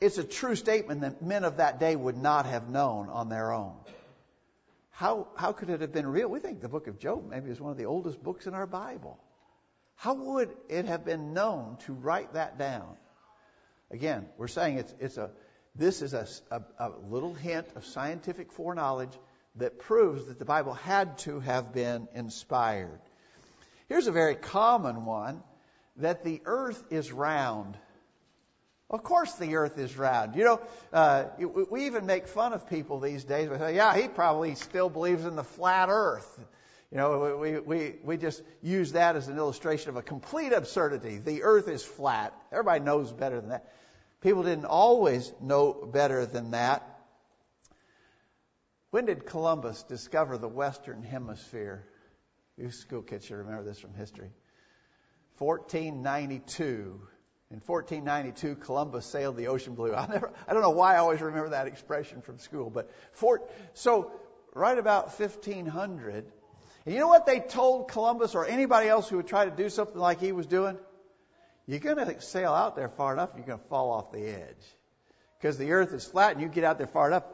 It's 0.00 0.18
a 0.18 0.24
true 0.24 0.56
statement 0.56 1.02
that 1.02 1.22
men 1.22 1.44
of 1.44 1.58
that 1.58 1.78
day 1.78 1.94
would 1.94 2.16
not 2.16 2.46
have 2.46 2.68
known 2.68 3.10
on 3.10 3.28
their 3.28 3.52
own. 3.52 3.74
How, 4.90 5.28
how 5.36 5.52
could 5.52 5.70
it 5.70 5.80
have 5.80 5.92
been 5.92 6.06
real? 6.06 6.28
We 6.28 6.40
think 6.40 6.60
the 6.60 6.68
book 6.68 6.86
of 6.86 6.98
Job 6.98 7.28
maybe 7.28 7.50
is 7.50 7.60
one 7.60 7.72
of 7.72 7.76
the 7.76 7.86
oldest 7.86 8.22
books 8.22 8.46
in 8.46 8.54
our 8.54 8.66
Bible. 8.66 9.18
How 9.96 10.14
would 10.14 10.50
it 10.68 10.86
have 10.86 11.04
been 11.04 11.32
known 11.32 11.78
to 11.86 11.92
write 11.92 12.34
that 12.34 12.58
down? 12.58 12.96
Again, 13.90 14.26
we're 14.36 14.48
saying 14.48 14.78
it's, 14.78 14.94
it's 14.98 15.16
a, 15.16 15.30
this 15.74 16.02
is 16.02 16.14
a, 16.14 16.26
a, 16.50 16.62
a 16.78 16.90
little 17.08 17.34
hint 17.34 17.66
of 17.76 17.84
scientific 17.84 18.52
foreknowledge 18.52 19.12
that 19.56 19.78
proves 19.78 20.26
that 20.26 20.38
the 20.38 20.44
Bible 20.44 20.74
had 20.74 21.18
to 21.18 21.40
have 21.40 21.72
been 21.72 22.08
inspired. 22.14 23.00
Here's 23.88 24.06
a 24.06 24.12
very 24.12 24.34
common 24.34 25.04
one 25.04 25.42
that 25.98 26.24
the 26.24 26.40
earth 26.44 26.82
is 26.90 27.12
round. 27.12 27.76
Of 28.90 29.02
course, 29.02 29.32
the 29.34 29.56
earth 29.56 29.78
is 29.78 29.96
round. 29.96 30.36
You 30.36 30.44
know, 30.44 30.60
uh, 30.92 31.24
we 31.70 31.86
even 31.86 32.06
make 32.06 32.28
fun 32.28 32.52
of 32.52 32.68
people 32.68 33.00
these 33.00 33.24
days. 33.24 33.48
We 33.48 33.58
say, 33.58 33.76
yeah, 33.76 33.96
he 33.96 34.08
probably 34.08 34.54
still 34.54 34.88
believes 34.88 35.24
in 35.24 35.36
the 35.36 35.44
flat 35.44 35.88
earth. 35.90 36.38
You 36.94 37.00
know, 37.00 37.36
we, 37.40 37.58
we, 37.58 37.96
we 38.04 38.16
just 38.16 38.40
use 38.62 38.92
that 38.92 39.16
as 39.16 39.26
an 39.26 39.36
illustration 39.36 39.88
of 39.90 39.96
a 39.96 40.02
complete 40.02 40.52
absurdity. 40.52 41.18
The 41.18 41.42
earth 41.42 41.66
is 41.66 41.82
flat. 41.82 42.32
Everybody 42.52 42.84
knows 42.84 43.12
better 43.12 43.40
than 43.40 43.50
that. 43.50 43.68
People 44.20 44.44
didn't 44.44 44.66
always 44.66 45.32
know 45.40 45.72
better 45.72 46.24
than 46.24 46.52
that. 46.52 46.88
When 48.90 49.06
did 49.06 49.26
Columbus 49.26 49.82
discover 49.82 50.38
the 50.38 50.46
Western 50.46 51.02
Hemisphere? 51.02 51.84
You 52.56 52.70
school 52.70 53.02
kids 53.02 53.24
should 53.24 53.38
remember 53.38 53.64
this 53.64 53.80
from 53.80 53.92
history. 53.94 54.30
1492. 55.38 57.00
In 57.50 57.60
1492, 57.66 58.54
Columbus 58.54 59.04
sailed 59.04 59.36
the 59.36 59.48
ocean 59.48 59.74
blue. 59.74 59.92
I 59.96 60.06
never, 60.06 60.32
I 60.46 60.52
don't 60.52 60.62
know 60.62 60.70
why 60.70 60.94
I 60.94 60.98
always 60.98 61.20
remember 61.20 61.48
that 61.48 61.66
expression 61.66 62.22
from 62.22 62.38
school, 62.38 62.70
but 62.70 62.88
Fort, 63.10 63.50
so 63.72 64.12
right 64.54 64.78
about 64.78 65.18
1500, 65.18 66.30
and 66.84 66.94
you 66.94 67.00
know 67.00 67.08
what 67.08 67.26
they 67.26 67.40
told 67.40 67.88
Columbus 67.88 68.34
or 68.34 68.46
anybody 68.46 68.88
else 68.88 69.08
who 69.08 69.16
would 69.16 69.26
try 69.26 69.44
to 69.44 69.50
do 69.50 69.68
something 69.68 69.98
like 69.98 70.20
he 70.20 70.32
was 70.32 70.46
doing? 70.46 70.76
You're 71.66 71.80
going 71.80 71.96
to 71.96 72.20
sail 72.20 72.52
out 72.52 72.76
there 72.76 72.90
far 72.90 73.14
enough, 73.14 73.30
you're 73.36 73.46
going 73.46 73.58
to 73.58 73.64
fall 73.66 73.90
off 73.90 74.12
the 74.12 74.26
edge. 74.26 74.76
Because 75.38 75.56
the 75.56 75.72
earth 75.72 75.92
is 75.92 76.04
flat, 76.04 76.32
and 76.32 76.42
you 76.42 76.48
get 76.48 76.64
out 76.64 76.78
there 76.78 76.86
far 76.86 77.06
enough, 77.06 77.24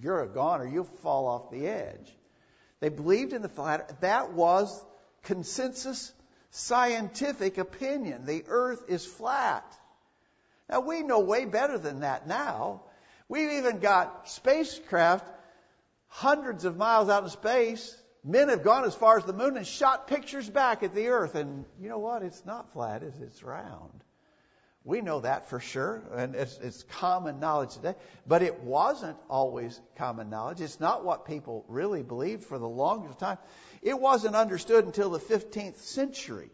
you're 0.00 0.22
a 0.22 0.28
goner. 0.28 0.66
You'll 0.66 0.84
fall 0.84 1.26
off 1.26 1.50
the 1.50 1.66
edge. 1.66 2.12
They 2.80 2.88
believed 2.88 3.32
in 3.32 3.42
the 3.42 3.48
flat. 3.48 4.00
That 4.00 4.32
was 4.32 4.84
consensus 5.22 6.12
scientific 6.50 7.58
opinion. 7.58 8.24
The 8.24 8.44
earth 8.48 8.84
is 8.88 9.04
flat. 9.04 9.64
Now 10.68 10.80
we 10.80 11.02
know 11.02 11.20
way 11.20 11.44
better 11.44 11.78
than 11.78 12.00
that 12.00 12.26
now. 12.26 12.82
We've 13.28 13.52
even 13.52 13.78
got 13.78 14.28
spacecraft 14.28 15.26
hundreds 16.08 16.64
of 16.64 16.76
miles 16.76 17.08
out 17.08 17.24
in 17.24 17.30
space. 17.30 17.96
Men 18.28 18.48
have 18.48 18.64
gone 18.64 18.84
as 18.84 18.94
far 18.94 19.18
as 19.18 19.24
the 19.24 19.32
moon 19.32 19.56
and 19.56 19.64
shot 19.64 20.08
pictures 20.08 20.50
back 20.50 20.82
at 20.82 20.96
the 20.96 21.08
earth. 21.08 21.36
And 21.36 21.64
you 21.80 21.88
know 21.88 22.00
what? 22.00 22.24
It's 22.24 22.44
not 22.44 22.72
flat, 22.72 23.04
it's, 23.04 23.20
it's 23.20 23.44
round. 23.44 24.02
We 24.82 25.00
know 25.00 25.20
that 25.20 25.48
for 25.48 25.58
sure, 25.60 26.02
and 26.14 26.34
it's, 26.34 26.58
it's, 26.58 26.84
common 26.84 27.40
knowledge 27.40 27.74
today. 27.74 27.94
But 28.26 28.42
it 28.42 28.60
wasn't 28.62 29.16
always 29.28 29.80
common 29.96 30.28
knowledge. 30.28 30.60
It's 30.60 30.80
not 30.80 31.04
what 31.04 31.24
people 31.24 31.64
really 31.68 32.02
believed 32.02 32.44
for 32.44 32.58
the 32.58 32.68
longest 32.68 33.18
time. 33.18 33.38
It 33.82 33.98
wasn't 33.98 34.36
understood 34.36 34.84
until 34.84 35.10
the 35.10 35.18
15th 35.18 35.78
century 35.78 36.50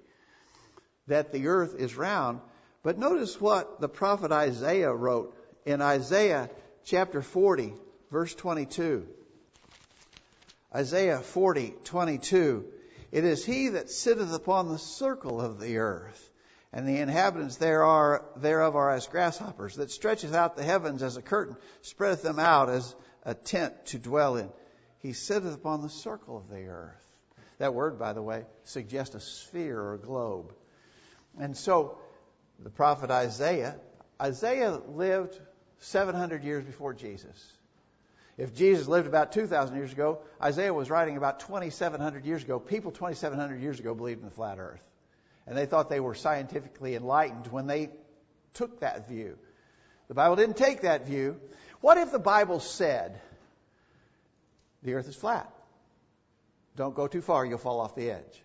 that 1.09 1.33
the 1.33 1.49
earth 1.49 1.75
is 1.79 1.95
round. 1.95 2.41
But 2.83 2.99
notice 2.99 3.41
what 3.41 3.81
the 3.81 3.89
prophet 3.89 4.33
Isaiah 4.33 4.93
wrote 4.93 5.37
in 5.65 5.81
Isaiah 5.81 6.51
chapter 6.85 7.23
40, 7.23 7.75
verse 8.11 8.35
22. 8.35 9.07
Isaiah 10.75 11.19
40, 11.19 11.75
22. 11.85 12.65
It 13.11 13.25
is 13.25 13.45
he 13.45 13.69
that 13.69 13.91
sitteth 13.91 14.33
upon 14.33 14.69
the 14.69 14.79
circle 14.79 15.41
of 15.41 15.61
the 15.61 15.79
earth 15.79 16.31
and 16.73 16.89
the 16.89 16.99
inhabitants 16.99 17.57
there 17.57 17.85
are, 17.85 18.25
thereof 18.37 18.75
are 18.77 18.91
as 18.91 19.07
grasshoppers, 19.07 19.77
that 19.77 19.91
stretcheth 19.91 20.35
out 20.35 20.57
the 20.57 20.63
heavens 20.63 21.03
as 21.03 21.19
a 21.19 21.23
curtain, 21.23 21.57
spreadeth 21.83 22.23
them 22.23 22.39
out 22.39 22.71
as 22.71 22.95
a 23.25 23.35
tent 23.35 23.87
to 23.87 23.99
dwell 23.99 24.37
in. 24.37 24.49
He 25.01 25.13
sitteth 25.13 25.55
upon 25.55 25.83
the 25.83 25.91
circle 25.91 26.39
of 26.39 26.49
the 26.49 26.67
earth. 26.69 26.97
That 27.59 27.75
word, 27.75 27.99
by 27.99 28.15
the 28.15 28.23
way, 28.23 28.47
suggests 28.65 29.15
a 29.15 29.21
sphere 29.21 29.79
or 29.79 29.95
a 29.95 29.99
globe. 29.99 30.55
And 31.39 31.57
so, 31.57 31.99
the 32.59 32.71
prophet 32.71 33.11
Isaiah, 33.11 33.77
Isaiah 34.21 34.81
lived 34.89 35.39
700 35.81 36.43
years 36.43 36.65
before 36.65 36.95
Jesus. 36.95 37.53
If 38.39 38.55
Jesus 38.55 38.89
lived 38.89 39.07
about 39.07 39.33
2,000 39.33 39.77
years 39.77 39.93
ago, 39.93 40.21
Isaiah 40.43 40.73
was 40.73 40.91
writing 40.91 41.17
about 41.17 41.41
2,700 41.41 42.25
years 42.25 42.43
ago. 42.43 42.59
People 42.59 42.91
2,700 42.91 43.61
years 43.61 43.79
ago 43.79 43.95
believed 43.95 44.21
in 44.21 44.25
the 44.25 44.35
flat 44.35 44.59
earth. 44.59 44.83
And 45.47 45.57
they 45.57 45.67
thought 45.67 45.91
they 45.91 46.01
were 46.01 46.15
scientifically 46.15 46.95
enlightened 46.95 47.49
when 47.49 47.67
they 47.67 47.91
took 48.55 48.81
that 48.81 49.09
view. 49.09 49.37
The 50.09 50.15
Bible 50.15 50.37
didn't 50.37 50.57
take 50.57 50.83
that 50.83 51.07
view. 51.07 51.41
What 51.81 51.99
if 51.99 52.13
the 52.13 52.19
Bible 52.19 52.61
said 52.61 53.21
the 54.83 54.95
earth 54.95 55.09
is 55.09 55.17
flat? 55.17 55.53
Don't 56.77 56.95
go 56.95 57.07
too 57.07 57.21
far, 57.21 57.45
you'll 57.45 57.59
fall 57.59 57.81
off 57.81 57.95
the 57.95 58.11
edge. 58.11 58.43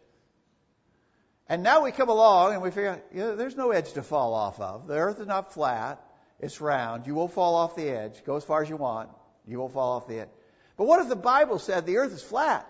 And 1.47 1.63
now 1.63 1.83
we 1.83 1.91
come 1.91 2.09
along 2.09 2.53
and 2.53 2.61
we 2.61 2.71
figure 2.71 3.01
you 3.13 3.19
know, 3.19 3.35
there's 3.35 3.55
no 3.55 3.71
edge 3.71 3.93
to 3.93 4.03
fall 4.03 4.33
off 4.33 4.59
of. 4.59 4.87
The 4.87 4.95
earth 4.95 5.19
is 5.19 5.27
not 5.27 5.53
flat, 5.53 6.03
it's 6.39 6.59
round. 6.59 7.07
You 7.07 7.15
will 7.15 7.29
fall 7.29 7.55
off 7.55 7.75
the 7.75 7.89
edge. 7.89 8.23
Go 8.25 8.35
as 8.35 8.43
far 8.43 8.61
as 8.61 8.69
you 8.69 8.75
want. 8.75 9.09
You 9.47 9.59
won't 9.59 9.73
fall 9.73 9.97
off 9.97 10.07
the 10.07 10.21
edge. 10.21 10.29
But 10.77 10.85
what 10.85 11.01
if 11.01 11.09
the 11.09 11.15
Bible 11.15 11.59
said 11.59 11.85
the 11.85 11.97
earth 11.97 12.13
is 12.13 12.21
flat? 12.21 12.67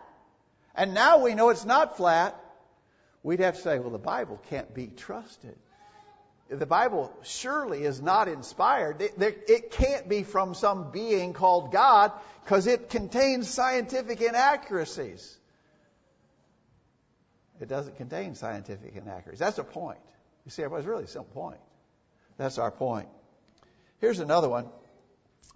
And 0.76 0.94
now 0.94 1.20
we 1.20 1.34
know 1.34 1.50
it's 1.50 1.66
not 1.66 1.98
flat 1.98 2.40
we'd 3.28 3.42
have 3.42 3.56
to 3.56 3.62
say, 3.62 3.78
well, 3.78 3.90
the 3.90 3.98
Bible 3.98 4.42
can't 4.50 4.74
be 4.74 4.88
trusted. 4.88 5.58
The 6.50 6.66
Bible 6.66 7.12
surely 7.24 7.84
is 7.84 8.02
not 8.02 8.30
inspired. 8.30 9.02
It, 9.02 9.72
can't 9.72 10.08
be 10.08 10.24
from 10.24 10.54
some 10.54 10.92
being 10.92 11.34
called 11.34 11.74
God 11.74 12.14
because 12.46 12.68
it 12.68 12.90
contains 12.90 13.50
scientific 13.50 14.22
inaccuracies. 14.22 15.38
It 17.60 17.68
doesn't 17.68 17.98
contain 17.98 18.36
scientific 18.36 18.96
inaccuracies. 18.96 19.40
That's 19.40 19.58
a 19.58 19.66
point. 19.66 20.00
You 20.46 20.52
see, 20.52 20.62
it 20.62 20.72
was 20.72 20.86
really 20.86 21.04
a 21.04 21.08
simple 21.08 21.34
point. 21.34 21.60
That's 22.38 22.58
our 22.60 22.72
point. 22.72 23.10
Here's 24.00 24.20
another 24.20 24.48
one. 24.48 24.68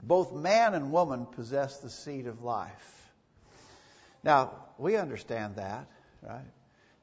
Both 0.03 0.33
man 0.33 0.73
and 0.73 0.91
woman 0.91 1.25
possess 1.25 1.77
the 1.77 1.89
seed 1.89 2.27
of 2.27 2.41
life. 2.41 3.11
Now, 4.23 4.53
we 4.77 4.95
understand 4.95 5.55
that, 5.57 5.87
right? 6.21 6.45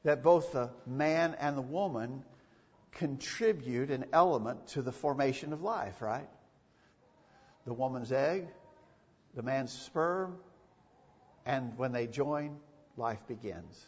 that 0.03 0.23
both 0.23 0.53
the 0.53 0.69
man 0.85 1.35
and 1.39 1.57
the 1.57 1.61
woman 1.61 2.23
contribute 2.91 3.91
an 3.91 4.05
element 4.13 4.67
to 4.67 4.81
the 4.81 4.91
formation 4.91 5.53
of 5.53 5.61
life, 5.61 6.01
right? 6.01 6.27
The 7.65 7.73
woman's 7.73 8.11
egg, 8.11 8.47
the 9.35 9.43
man's 9.43 9.71
sperm, 9.71 10.37
and 11.45 11.77
when 11.77 11.91
they 11.91 12.07
join, 12.07 12.57
life 12.97 13.19
begins. 13.27 13.85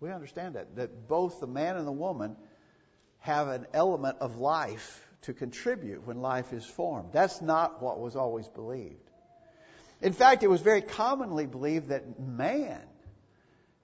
We 0.00 0.10
understand 0.10 0.54
that, 0.54 0.76
that 0.76 1.08
both 1.08 1.40
the 1.40 1.46
man 1.46 1.76
and 1.76 1.86
the 1.86 1.92
woman 1.92 2.36
have 3.20 3.48
an 3.48 3.66
element 3.74 4.18
of 4.20 4.38
life 4.38 5.07
to 5.22 5.32
contribute 5.32 6.06
when 6.06 6.20
life 6.20 6.52
is 6.52 6.64
formed. 6.64 7.10
That's 7.12 7.40
not 7.40 7.82
what 7.82 8.00
was 8.00 8.16
always 8.16 8.48
believed. 8.48 9.10
In 10.00 10.12
fact, 10.12 10.42
it 10.42 10.48
was 10.48 10.60
very 10.60 10.82
commonly 10.82 11.46
believed 11.46 11.88
that 11.88 12.20
man 12.20 12.80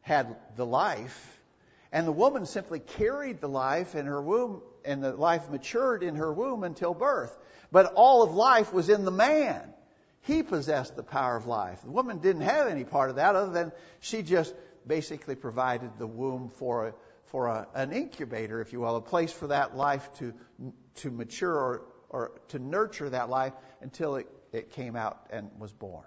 had 0.02 0.36
the 0.56 0.66
life 0.66 1.34
and 1.94 2.08
the 2.08 2.12
woman 2.12 2.44
simply 2.44 2.80
carried 2.80 3.40
the 3.40 3.48
life 3.48 3.94
in 3.94 4.06
her 4.06 4.20
womb, 4.20 4.62
and 4.84 5.02
the 5.02 5.12
life 5.12 5.48
matured 5.48 6.02
in 6.02 6.16
her 6.16 6.32
womb 6.32 6.64
until 6.64 6.92
birth. 6.92 7.38
But 7.70 7.94
all 7.94 8.24
of 8.24 8.34
life 8.34 8.72
was 8.72 8.88
in 8.88 9.04
the 9.04 9.12
man. 9.12 9.62
He 10.22 10.42
possessed 10.42 10.96
the 10.96 11.04
power 11.04 11.36
of 11.36 11.46
life. 11.46 11.82
The 11.84 11.92
woman 11.92 12.18
didn't 12.18 12.42
have 12.42 12.66
any 12.66 12.82
part 12.82 13.10
of 13.10 13.16
that 13.16 13.36
other 13.36 13.52
than 13.52 13.70
she 14.00 14.22
just 14.22 14.52
basically 14.84 15.36
provided 15.36 15.92
the 15.96 16.06
womb 16.06 16.48
for 16.48 16.88
a, 16.88 16.94
for 17.26 17.46
a, 17.46 17.68
an 17.76 17.92
incubator, 17.92 18.60
if 18.60 18.72
you 18.72 18.80
will, 18.80 18.96
a 18.96 19.00
place 19.00 19.32
for 19.32 19.46
that 19.46 19.76
life 19.76 20.12
to, 20.14 20.34
to 20.96 21.10
mature 21.10 21.54
or, 21.54 21.82
or 22.08 22.40
to 22.48 22.58
nurture 22.58 23.10
that 23.10 23.28
life 23.28 23.52
until 23.80 24.16
it, 24.16 24.26
it 24.52 24.72
came 24.72 24.96
out 24.96 25.26
and 25.30 25.50
was 25.58 25.72
born. 25.72 26.04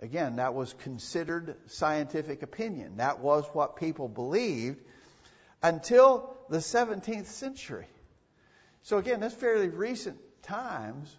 Again, 0.00 0.36
that 0.36 0.54
was 0.54 0.74
considered 0.82 1.54
scientific 1.66 2.42
opinion. 2.42 2.96
That 2.96 3.20
was 3.20 3.44
what 3.52 3.76
people 3.76 4.08
believed 4.08 4.80
until 5.62 6.36
the 6.50 6.58
17th 6.58 7.26
century. 7.26 7.86
So 8.82 8.98
again, 8.98 9.20
that's 9.20 9.34
fairly 9.34 9.68
recent 9.68 10.18
times. 10.42 11.16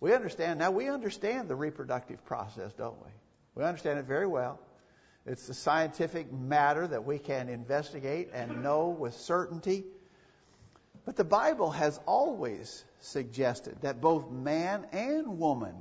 We 0.00 0.12
understand, 0.12 0.58
now 0.58 0.72
we 0.72 0.88
understand 0.88 1.48
the 1.48 1.54
reproductive 1.54 2.24
process, 2.24 2.72
don't 2.72 3.00
we? 3.00 3.10
We 3.54 3.62
understand 3.62 4.00
it 4.00 4.06
very 4.06 4.26
well. 4.26 4.58
It's 5.26 5.46
the 5.46 5.54
scientific 5.54 6.32
matter 6.32 6.86
that 6.86 7.04
we 7.04 7.18
can 7.18 7.48
investigate 7.48 8.30
and 8.34 8.62
know 8.62 8.88
with 8.88 9.14
certainty. 9.14 9.84
But 11.04 11.16
the 11.16 11.24
Bible 11.24 11.70
has 11.70 12.00
always 12.06 12.84
suggested 13.00 13.76
that 13.82 14.00
both 14.00 14.30
man 14.30 14.86
and 14.92 15.38
woman 15.38 15.74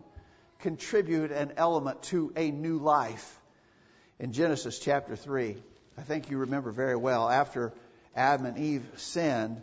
contribute 0.60 1.32
an 1.32 1.54
element 1.58 2.04
to 2.04 2.34
a 2.36 2.52
new 2.52 2.78
life. 2.78 3.40
In 4.20 4.34
Genesis 4.34 4.80
chapter 4.80 5.16
3, 5.16 5.56
I 5.98 6.02
think 6.02 6.30
you 6.30 6.40
remember 6.40 6.72
very 6.72 6.96
well, 6.96 7.30
after 7.30 7.74
Adam 8.16 8.46
and 8.46 8.58
Eve 8.58 8.86
sinned, 8.96 9.62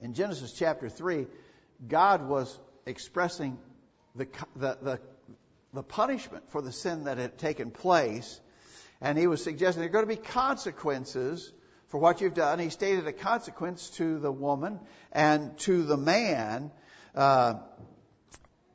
in 0.00 0.14
Genesis 0.14 0.52
chapter 0.52 0.88
3, 0.88 1.26
God 1.86 2.28
was 2.28 2.58
expressing 2.86 3.58
the, 4.14 4.26
the, 4.56 4.78
the, 4.82 5.00
the 5.72 5.82
punishment 5.82 6.50
for 6.50 6.60
the 6.60 6.72
sin 6.72 7.04
that 7.04 7.18
had 7.18 7.38
taken 7.38 7.70
place. 7.70 8.40
And 9.00 9.16
he 9.16 9.26
was 9.26 9.42
suggesting 9.42 9.80
there 9.80 9.88
are 9.88 9.92
going 9.92 10.08
to 10.08 10.14
be 10.14 10.28
consequences 10.28 11.52
for 11.94 12.00
what 12.00 12.20
you've 12.20 12.34
done. 12.34 12.58
He 12.58 12.70
stated 12.70 13.06
a 13.06 13.12
consequence 13.12 13.88
to 13.98 14.18
the 14.18 14.32
woman 14.32 14.80
and 15.12 15.56
to 15.58 15.84
the 15.84 15.96
man. 15.96 16.72
Uh, 17.14 17.60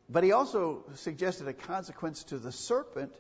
but 0.09 0.23
he 0.23 0.31
also 0.31 0.85
suggested 0.95 1.49
a 1.49 1.53
consequence 1.53 2.23
to 2.29 2.37
the 2.37 2.53
serpent 2.53 3.11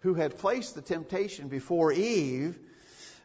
who 0.00 0.14
had 0.14 0.38
placed 0.38 0.74
the 0.74 0.82
temptation 0.82 1.46
before 1.46 1.92
Eve. 1.92 2.58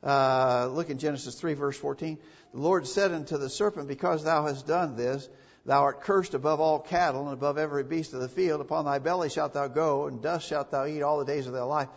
Uh, 0.03 0.69
look 0.71 0.91
in 0.91 0.99
Genesis 0.99 1.33
3, 1.33 1.55
verse 1.55 1.79
14. 1.79 2.19
The 2.53 2.61
Lord 2.61 2.85
said 2.85 3.11
unto 3.11 3.39
the 3.39 3.49
serpent, 3.49 3.87
Because 3.87 4.23
thou 4.23 4.45
hast 4.45 4.67
done 4.67 4.95
this, 4.95 5.27
thou 5.65 5.81
art 5.81 6.01
cursed 6.01 6.35
above 6.35 6.59
all 6.59 6.77
cattle 6.77 7.23
and 7.23 7.33
above 7.33 7.57
every 7.57 7.83
beast 7.83 8.13
of 8.13 8.21
the 8.21 8.29
field. 8.29 8.61
Upon 8.61 8.85
thy 8.85 8.99
belly 8.99 9.29
shalt 9.29 9.53
thou 9.53 9.67
go, 9.67 10.05
and 10.05 10.21
dust 10.21 10.47
shalt 10.47 10.69
thou 10.69 10.85
eat 10.85 11.01
all 11.01 11.17
the 11.17 11.25
days 11.25 11.47
of 11.47 11.53
thy 11.53 11.63
life. 11.63 11.89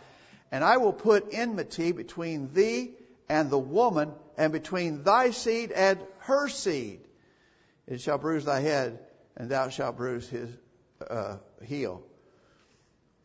And 0.51 0.63
I 0.63 0.77
will 0.77 0.91
put 0.91 1.35
enmity 1.35 1.91
between 1.91 2.51
thee 2.51 2.93
and 3.33 3.49
the 3.49 3.57
woman, 3.57 4.13
and 4.37 4.53
between 4.53 5.01
thy 5.01 5.31
seed 5.31 5.71
and 5.71 5.99
her 6.19 6.47
seed. 6.47 6.99
It 7.87 7.99
shall 7.99 8.19
bruise 8.19 8.45
thy 8.45 8.59
head, 8.59 8.99
and 9.35 9.49
thou 9.49 9.69
shalt 9.69 9.97
bruise 9.97 10.29
his 10.29 10.51
uh, 11.09 11.37
heel? 11.63 12.03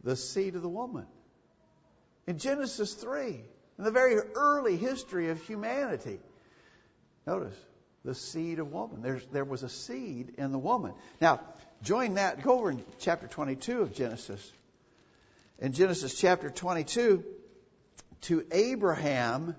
The 0.02 0.16
seed 0.16 0.54
of 0.54 0.62
the 0.62 0.68
woman. 0.68 1.04
In 2.26 2.38
Genesis 2.38 2.94
3, 2.94 3.38
in 3.78 3.84
the 3.84 3.90
very 3.90 4.16
early 4.34 4.78
history 4.78 5.28
of 5.28 5.42
humanity. 5.42 6.20
Notice, 7.26 7.56
the 8.02 8.14
seed 8.14 8.60
of 8.60 8.72
woman. 8.72 9.02
There's, 9.02 9.26
there 9.26 9.44
was 9.44 9.62
a 9.62 9.68
seed 9.68 10.36
in 10.38 10.52
the 10.52 10.58
woman. 10.58 10.94
Now, 11.20 11.40
join 11.82 12.14
that. 12.14 12.42
Go 12.42 12.54
over 12.54 12.70
in 12.70 12.82
chapter 12.98 13.26
22 13.26 13.82
of 13.82 13.94
Genesis. 13.94 14.52
In 15.58 15.74
Genesis 15.74 16.18
chapter 16.18 16.48
22, 16.48 17.24
to 18.22 18.46
Abraham, 18.50 19.54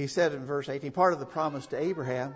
he 0.00 0.06
said 0.06 0.32
in 0.32 0.46
verse 0.46 0.68
18, 0.68 0.92
part 0.92 1.12
of 1.12 1.20
the 1.20 1.26
promise 1.26 1.66
to 1.68 1.80
Abraham, 1.80 2.34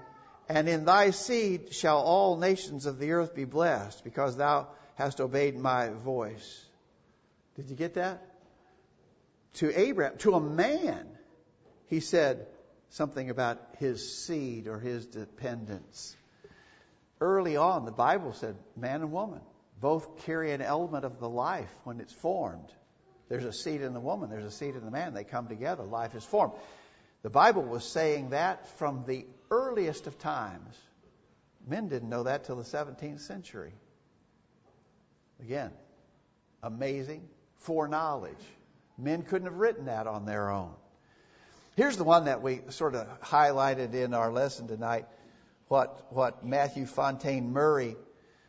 and 0.48 0.68
in 0.68 0.84
thy 0.84 1.10
seed 1.10 1.72
shall 1.72 1.98
all 2.00 2.36
nations 2.36 2.86
of 2.86 2.98
the 2.98 3.12
earth 3.12 3.34
be 3.34 3.44
blessed, 3.44 4.04
because 4.04 4.36
thou 4.36 4.68
hast 4.96 5.20
obeyed 5.20 5.56
my 5.56 5.88
voice. 5.88 6.64
Did 7.56 7.70
you 7.70 7.76
get 7.76 7.94
that? 7.94 8.22
To 9.54 9.78
Abraham, 9.78 10.18
to 10.18 10.34
a 10.34 10.40
man, 10.40 11.06
he 11.86 12.00
said 12.00 12.46
something 12.90 13.30
about 13.30 13.60
his 13.78 14.24
seed 14.24 14.66
or 14.66 14.78
his 14.78 15.06
dependence. 15.06 16.16
Early 17.20 17.56
on, 17.56 17.84
the 17.84 17.92
Bible 17.92 18.32
said 18.34 18.56
man 18.76 19.00
and 19.00 19.12
woman 19.12 19.40
both 19.80 20.24
carry 20.24 20.52
an 20.52 20.62
element 20.62 21.04
of 21.04 21.18
the 21.18 21.28
life 21.28 21.70
when 21.84 22.00
it's 22.00 22.12
formed. 22.12 22.72
There's 23.28 23.44
a 23.44 23.52
seed 23.52 23.80
in 23.80 23.94
the 23.94 24.00
woman, 24.00 24.30
there's 24.30 24.44
a 24.44 24.50
seed 24.50 24.74
in 24.74 24.84
the 24.84 24.90
man. 24.90 25.14
They 25.14 25.24
come 25.24 25.48
together, 25.48 25.84
life 25.84 26.14
is 26.14 26.24
formed. 26.24 26.52
The 27.24 27.30
Bible 27.30 27.62
was 27.62 27.84
saying 27.84 28.30
that 28.30 28.68
from 28.76 29.04
the 29.06 29.26
earliest 29.50 30.06
of 30.06 30.18
times. 30.18 30.76
Men 31.66 31.88
didn't 31.88 32.10
know 32.10 32.24
that 32.24 32.44
till 32.44 32.56
the 32.56 32.64
17th 32.64 33.20
century. 33.20 33.72
Again, 35.40 35.70
amazing 36.62 37.26
foreknowledge. 37.60 38.44
Men 38.98 39.22
couldn't 39.22 39.46
have 39.46 39.56
written 39.56 39.86
that 39.86 40.06
on 40.06 40.26
their 40.26 40.50
own. 40.50 40.74
Here's 41.76 41.96
the 41.96 42.04
one 42.04 42.26
that 42.26 42.42
we 42.42 42.60
sort 42.68 42.94
of 42.94 43.08
highlighted 43.22 43.94
in 43.94 44.12
our 44.12 44.30
lesson 44.30 44.68
tonight. 44.68 45.06
What 45.68 46.12
what 46.12 46.44
Matthew 46.44 46.84
Fontaine 46.84 47.54
Maury 47.54 47.96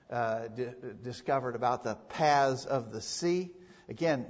uh, 0.10 0.50
d- 0.50 0.68
discovered 1.02 1.56
about 1.56 1.86
the 1.86 1.96
paths 2.10 2.66
of 2.66 2.92
the 2.92 3.00
sea. 3.00 3.52
Again, 3.88 4.26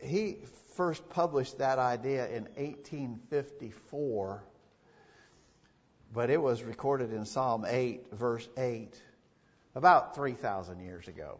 he 0.00 0.38
first 0.80 1.10
published 1.10 1.58
that 1.58 1.78
idea 1.78 2.26
in 2.26 2.44
1854, 2.54 4.42
but 6.10 6.30
it 6.30 6.40
was 6.40 6.62
recorded 6.62 7.12
in 7.12 7.26
Psalm 7.26 7.66
8, 7.68 8.06
verse 8.12 8.48
8, 8.56 8.98
about 9.74 10.14
3,000 10.14 10.80
years 10.80 11.06
ago. 11.06 11.38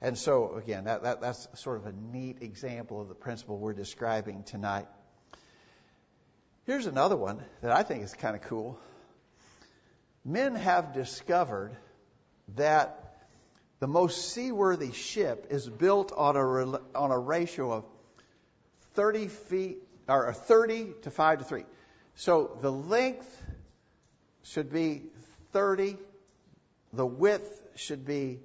And 0.00 0.18
so, 0.18 0.56
again, 0.56 0.86
that, 0.86 1.04
that, 1.04 1.20
that's 1.20 1.46
sort 1.62 1.76
of 1.76 1.86
a 1.86 1.92
neat 1.92 2.42
example 2.42 3.00
of 3.00 3.06
the 3.06 3.14
principle 3.14 3.56
we're 3.56 3.72
describing 3.72 4.42
tonight. 4.42 4.88
Here's 6.66 6.86
another 6.86 7.16
one 7.16 7.40
that 7.62 7.70
I 7.70 7.84
think 7.84 8.02
is 8.02 8.14
kind 8.14 8.34
of 8.34 8.42
cool. 8.42 8.80
Men 10.24 10.56
have 10.56 10.92
discovered 10.92 11.76
that 12.56 13.28
the 13.78 13.86
most 13.86 14.32
seaworthy 14.32 14.90
ship 14.90 15.46
is 15.50 15.68
built 15.68 16.10
on 16.10 16.34
a, 16.36 16.98
on 16.98 17.12
a 17.12 17.18
ratio 17.18 17.70
of 17.70 17.84
30 18.94 19.28
feet, 19.28 19.78
or 20.08 20.32
30 20.32 20.92
to 21.02 21.10
5 21.10 21.38
to 21.38 21.44
3. 21.44 21.64
So 22.14 22.58
the 22.60 22.72
length 22.72 23.42
should 24.42 24.72
be 24.72 25.02
30, 25.52 25.96
the 26.92 27.06
width 27.06 27.60
should 27.76 28.04
be 28.04 28.40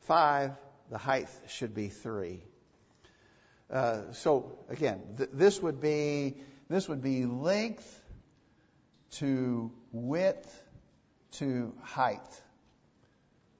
5, 0.00 0.52
the 0.90 0.98
height 0.98 1.28
should 1.48 1.74
be 1.74 1.88
3. 1.88 2.42
Uh, 3.70 4.12
so 4.12 4.58
again, 4.68 5.00
th- 5.16 5.30
this 5.32 5.60
would 5.62 5.80
be 5.80 6.36
this 6.68 6.88
would 6.88 7.02
be 7.02 7.24
length 7.24 8.00
to 9.12 9.72
width 9.92 10.62
to 11.32 11.72
height. 11.82 12.20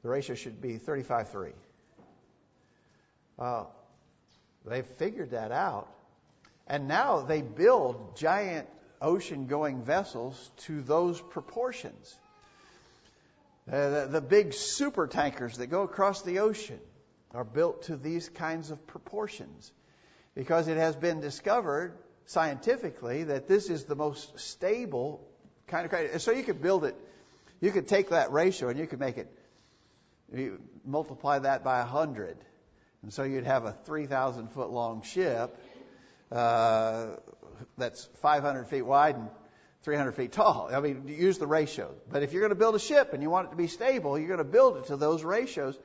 The 0.02 0.08
ratio 0.08 0.34
should 0.34 0.60
be 0.60 0.76
35 0.76 1.30
3. 1.30 1.52
Uh, 3.38 3.64
they've 4.64 4.86
figured 4.86 5.30
that 5.30 5.52
out. 5.52 5.88
And 6.66 6.88
now 6.88 7.20
they 7.20 7.42
build 7.42 8.16
giant 8.16 8.68
ocean 9.00 9.46
going 9.46 9.82
vessels 9.82 10.50
to 10.58 10.80
those 10.80 11.20
proportions. 11.20 12.16
Uh, 13.70 13.90
the, 13.90 14.08
the 14.12 14.20
big 14.20 14.52
super 14.52 15.06
tankers 15.06 15.58
that 15.58 15.68
go 15.68 15.82
across 15.82 16.22
the 16.22 16.40
ocean 16.40 16.80
are 17.34 17.44
built 17.44 17.84
to 17.84 17.96
these 17.96 18.28
kinds 18.28 18.70
of 18.70 18.86
proportions 18.86 19.72
because 20.34 20.68
it 20.68 20.76
has 20.76 20.96
been 20.96 21.20
discovered 21.20 21.96
scientifically 22.26 23.24
that 23.24 23.48
this 23.48 23.68
is 23.70 23.84
the 23.84 23.94
most 23.94 24.38
stable 24.38 25.20
kind 25.66 25.84
of 25.84 25.90
crater. 25.90 26.18
So 26.18 26.32
you 26.32 26.42
could 26.42 26.62
build 26.62 26.84
it, 26.84 26.96
you 27.60 27.70
could 27.70 27.88
take 27.88 28.10
that 28.10 28.32
ratio 28.32 28.68
and 28.68 28.78
you 28.78 28.86
could 28.86 29.00
make 29.00 29.18
it, 29.18 29.28
you 30.34 30.60
multiply 30.84 31.38
that 31.40 31.64
by 31.64 31.78
100. 31.80 32.36
And 33.02 33.12
so 33.12 33.24
you'd 33.24 33.46
have 33.46 33.64
a 33.64 33.72
3,000 33.72 34.48
foot 34.48 34.70
long 34.70 35.02
ship 35.02 35.58
uh, 36.30 37.08
that's 37.76 38.08
500 38.22 38.68
feet 38.68 38.82
wide 38.82 39.16
and 39.16 39.28
300 39.82 40.12
feet 40.12 40.32
tall. 40.32 40.70
I 40.72 40.80
mean, 40.80 41.08
use 41.08 41.38
the 41.38 41.46
ratios. 41.46 41.96
But 42.10 42.22
if 42.22 42.32
you're 42.32 42.42
going 42.42 42.50
to 42.50 42.58
build 42.58 42.76
a 42.76 42.80
ship 42.80 43.12
and 43.12 43.22
you 43.22 43.30
want 43.30 43.48
it 43.48 43.50
to 43.50 43.56
be 43.56 43.66
stable, 43.66 44.18
you're 44.18 44.28
going 44.28 44.38
to 44.38 44.44
build 44.44 44.76
it 44.76 44.86
to 44.86 44.96
those 44.96 45.24
ratios. 45.24 45.76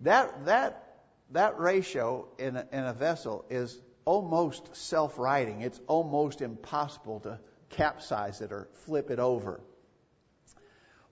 That 0.00 0.46
that 0.46 1.02
that 1.30 1.58
ratio 1.58 2.28
in 2.38 2.56
a, 2.56 2.66
in 2.72 2.84
a 2.84 2.92
vessel 2.92 3.44
is 3.50 3.78
almost 4.04 4.74
self-righting. 4.74 5.60
It's 5.60 5.80
almost 5.86 6.40
impossible 6.40 7.20
to 7.20 7.38
capsize 7.70 8.40
it 8.40 8.52
or 8.52 8.68
flip 8.84 9.10
it 9.10 9.18
over. 9.18 9.60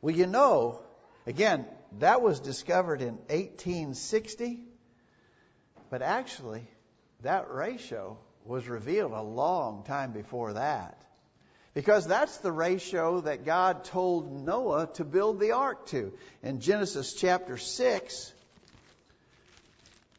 Well, 0.01 0.15
you 0.15 0.27
know, 0.27 0.81
again, 1.27 1.67
that 1.99 2.23
was 2.23 2.41
discovered 2.41 3.03
in 3.03 3.17
1860, 3.29 4.61
but 5.91 6.03
actually, 6.03 6.63
that 7.23 7.51
ratio 7.51 8.17
was 8.45 8.69
revealed 8.69 9.13
a 9.13 9.23
long 9.23 9.83
time 9.85 10.13
before 10.13 10.55
that. 10.55 10.97
Because 11.75 12.07
that's 12.07 12.39
the 12.39 12.51
ratio 12.51 13.21
that 13.21 13.45
God 13.45 13.85
told 13.85 14.45
Noah 14.45 14.89
to 14.95 15.05
build 15.05 15.39
the 15.39 15.53
ark 15.53 15.87
to. 15.89 16.13
In 16.43 16.61
Genesis 16.61 17.15
chapter 17.15 17.57
6, 17.57 18.33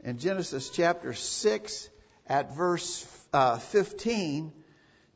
in 0.03 0.17
Genesis 0.17 0.69
chapter 0.69 1.13
6 1.13 1.89
at 2.27 2.55
verse 2.55 3.05
uh, 3.33 3.57
15, 3.57 4.53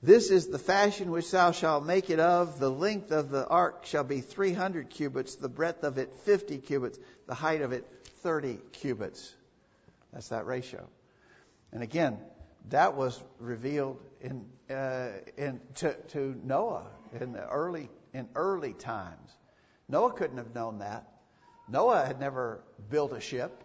this 0.04 0.30
is 0.30 0.48
the 0.48 0.60
fashion 0.60 1.10
which 1.10 1.32
thou 1.32 1.52
shalt 1.52 1.86
make 1.86 2.10
it 2.10 2.20
of. 2.20 2.60
The 2.60 2.70
length 2.70 3.12
of 3.12 3.30
the 3.30 3.48
ark 3.48 3.86
shall 3.86 4.04
be 4.04 4.22
300 4.22 4.89
cubits, 4.89 5.36
the 5.36 5.50
breadth 5.50 5.84
of 5.84 5.98
it 5.98 6.13
50 6.26 6.60
cubits, 6.60 7.00
the 7.28 7.34
height 7.34 7.62
of 7.62 7.72
it 7.72 7.88
30 8.22 8.60
cubits. 8.74 9.34
That's 10.15 10.30
that 10.30 10.47
ratio. 10.47 10.88
And 11.71 11.84
again, 11.84 12.17
that 12.69 12.95
was 12.95 13.21
revealed 13.38 13.99
in, 14.21 14.45
uh, 14.69 15.10
in 15.38 15.60
to, 15.75 15.93
to 15.93 16.39
Noah 16.43 16.88
in 17.19 17.34
the 17.34 17.47
early 17.47 17.89
in 18.13 18.30
early 18.34 18.73
times. 18.73 19.30
Noah 19.89 20.13
couldn't 20.13 20.38
have 20.38 20.56
known 20.56 20.80
that. 20.80 21.06
Noah 21.67 22.06
had 22.06 22.19
never 22.19 22.63
built 22.89 23.12
a 23.12 23.19
ship. 23.19 23.63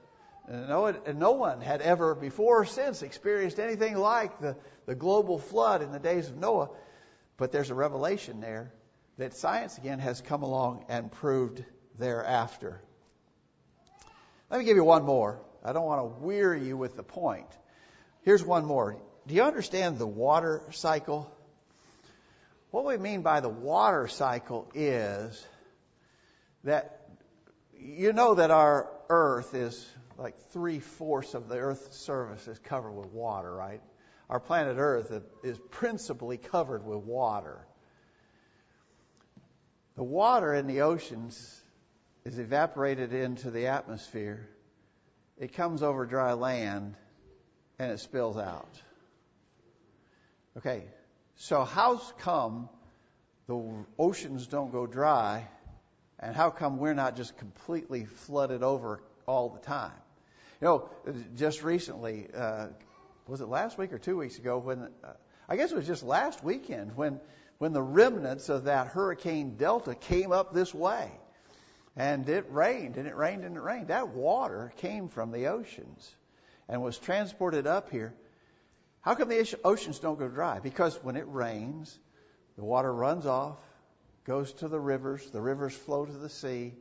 No, 0.48 0.92
no 1.14 1.30
one 1.32 1.60
had 1.60 1.80
ever 1.80 2.16
before 2.16 2.62
or 2.62 2.64
since 2.64 3.02
experienced 3.02 3.60
anything 3.60 3.96
like 3.96 4.40
the, 4.40 4.56
the 4.86 4.96
global 4.96 5.38
flood 5.38 5.82
in 5.82 5.92
the 5.92 6.00
days 6.00 6.28
of 6.28 6.36
Noah. 6.36 6.70
But 7.36 7.52
there's 7.52 7.70
a 7.70 7.74
revelation 7.74 8.40
there 8.40 8.72
that 9.18 9.34
science 9.34 9.78
again 9.78 10.00
has 10.00 10.20
come 10.20 10.42
along 10.42 10.86
and 10.88 11.12
proved 11.12 11.64
thereafter. 11.96 12.82
Let 14.50 14.58
me 14.58 14.64
give 14.64 14.76
you 14.76 14.84
one 14.84 15.04
more. 15.04 15.40
I 15.64 15.72
don't 15.72 15.84
want 15.84 16.00
to 16.00 16.24
weary 16.24 16.64
you 16.64 16.76
with 16.76 16.96
the 16.96 17.02
point. 17.02 17.48
Here's 18.22 18.44
one 18.44 18.64
more. 18.64 18.96
Do 19.26 19.34
you 19.34 19.42
understand 19.42 19.98
the 19.98 20.06
water 20.06 20.62
cycle? 20.72 21.30
What 22.70 22.84
we 22.84 22.96
mean 22.96 23.22
by 23.22 23.40
the 23.40 23.48
water 23.48 24.08
cycle 24.08 24.70
is 24.74 25.46
that 26.64 27.00
you 27.78 28.12
know 28.12 28.34
that 28.34 28.50
our 28.50 28.90
earth 29.08 29.54
is 29.54 29.86
like 30.18 30.34
three 30.50 30.80
fourths 30.80 31.34
of 31.34 31.48
the 31.48 31.56
earth's 31.56 31.96
surface 31.96 32.46
is 32.46 32.58
covered 32.58 32.92
with 32.92 33.08
water, 33.12 33.52
right? 33.52 33.80
Our 34.30 34.38
planet 34.38 34.76
Earth 34.78 35.12
is 35.42 35.58
principally 35.70 36.36
covered 36.36 36.86
with 36.86 36.98
water. 36.98 37.66
The 39.96 40.04
water 40.04 40.54
in 40.54 40.68
the 40.68 40.82
oceans 40.82 41.60
is 42.24 42.38
evaporated 42.38 43.12
into 43.12 43.50
the 43.50 43.66
atmosphere. 43.66 44.48
It 45.40 45.54
comes 45.54 45.82
over 45.82 46.06
dry 46.06 46.34
land 46.34 46.96
and 47.78 47.90
it 47.90 47.98
spills 47.98 48.36
out. 48.36 48.80
Okay, 50.58 50.84
so 51.34 51.64
how 51.64 51.96
come 52.18 52.68
the 53.48 53.60
oceans 53.98 54.46
don't 54.46 54.70
go 54.70 54.86
dry 54.86 55.48
and 56.20 56.36
how 56.36 56.50
come 56.50 56.76
we're 56.76 56.94
not 56.94 57.16
just 57.16 57.36
completely 57.38 58.04
flooded 58.04 58.62
over 58.62 59.02
all 59.26 59.48
the 59.48 59.60
time? 59.60 59.98
You 60.60 60.66
know, 60.66 60.90
just 61.36 61.64
recently, 61.64 62.28
uh, 62.36 62.68
was 63.26 63.40
it 63.40 63.48
last 63.48 63.78
week 63.78 63.92
or 63.92 63.98
two 63.98 64.18
weeks 64.18 64.38
ago 64.38 64.58
when, 64.58 64.82
uh, 65.02 65.14
I 65.48 65.56
guess 65.56 65.72
it 65.72 65.76
was 65.76 65.86
just 65.86 66.04
last 66.04 66.44
weekend 66.44 66.94
when 66.96 67.18
when 67.60 67.74
the 67.74 67.82
remnants 67.82 68.48
of 68.48 68.64
that 68.64 68.86
Hurricane 68.86 69.56
Delta 69.56 69.94
came 69.94 70.32
up 70.32 70.54
this 70.54 70.74
way. 70.74 71.10
And 71.96 72.28
it 72.28 72.46
rained, 72.50 72.96
and 72.96 73.06
it 73.06 73.16
rained, 73.16 73.44
and 73.44 73.56
it 73.56 73.60
rained. 73.60 73.88
That 73.88 74.08
water 74.08 74.72
came 74.76 75.08
from 75.08 75.32
the 75.32 75.48
oceans 75.48 76.14
and 76.68 76.82
was 76.82 76.98
transported 76.98 77.66
up 77.66 77.90
here. 77.90 78.14
How 79.00 79.14
come 79.14 79.28
the 79.28 79.58
oceans 79.64 79.98
don't 79.98 80.18
go 80.18 80.28
dry? 80.28 80.60
Because 80.60 81.02
when 81.02 81.16
it 81.16 81.26
rains, 81.26 81.98
the 82.56 82.64
water 82.64 82.92
runs 82.92 83.26
off, 83.26 83.58
goes 84.24 84.52
to 84.54 84.68
the 84.68 84.78
rivers, 84.78 85.30
the 85.30 85.40
rivers 85.40 85.74
flow 85.74 86.04
to 86.04 86.12
the 86.12 86.28
sea, 86.28 86.74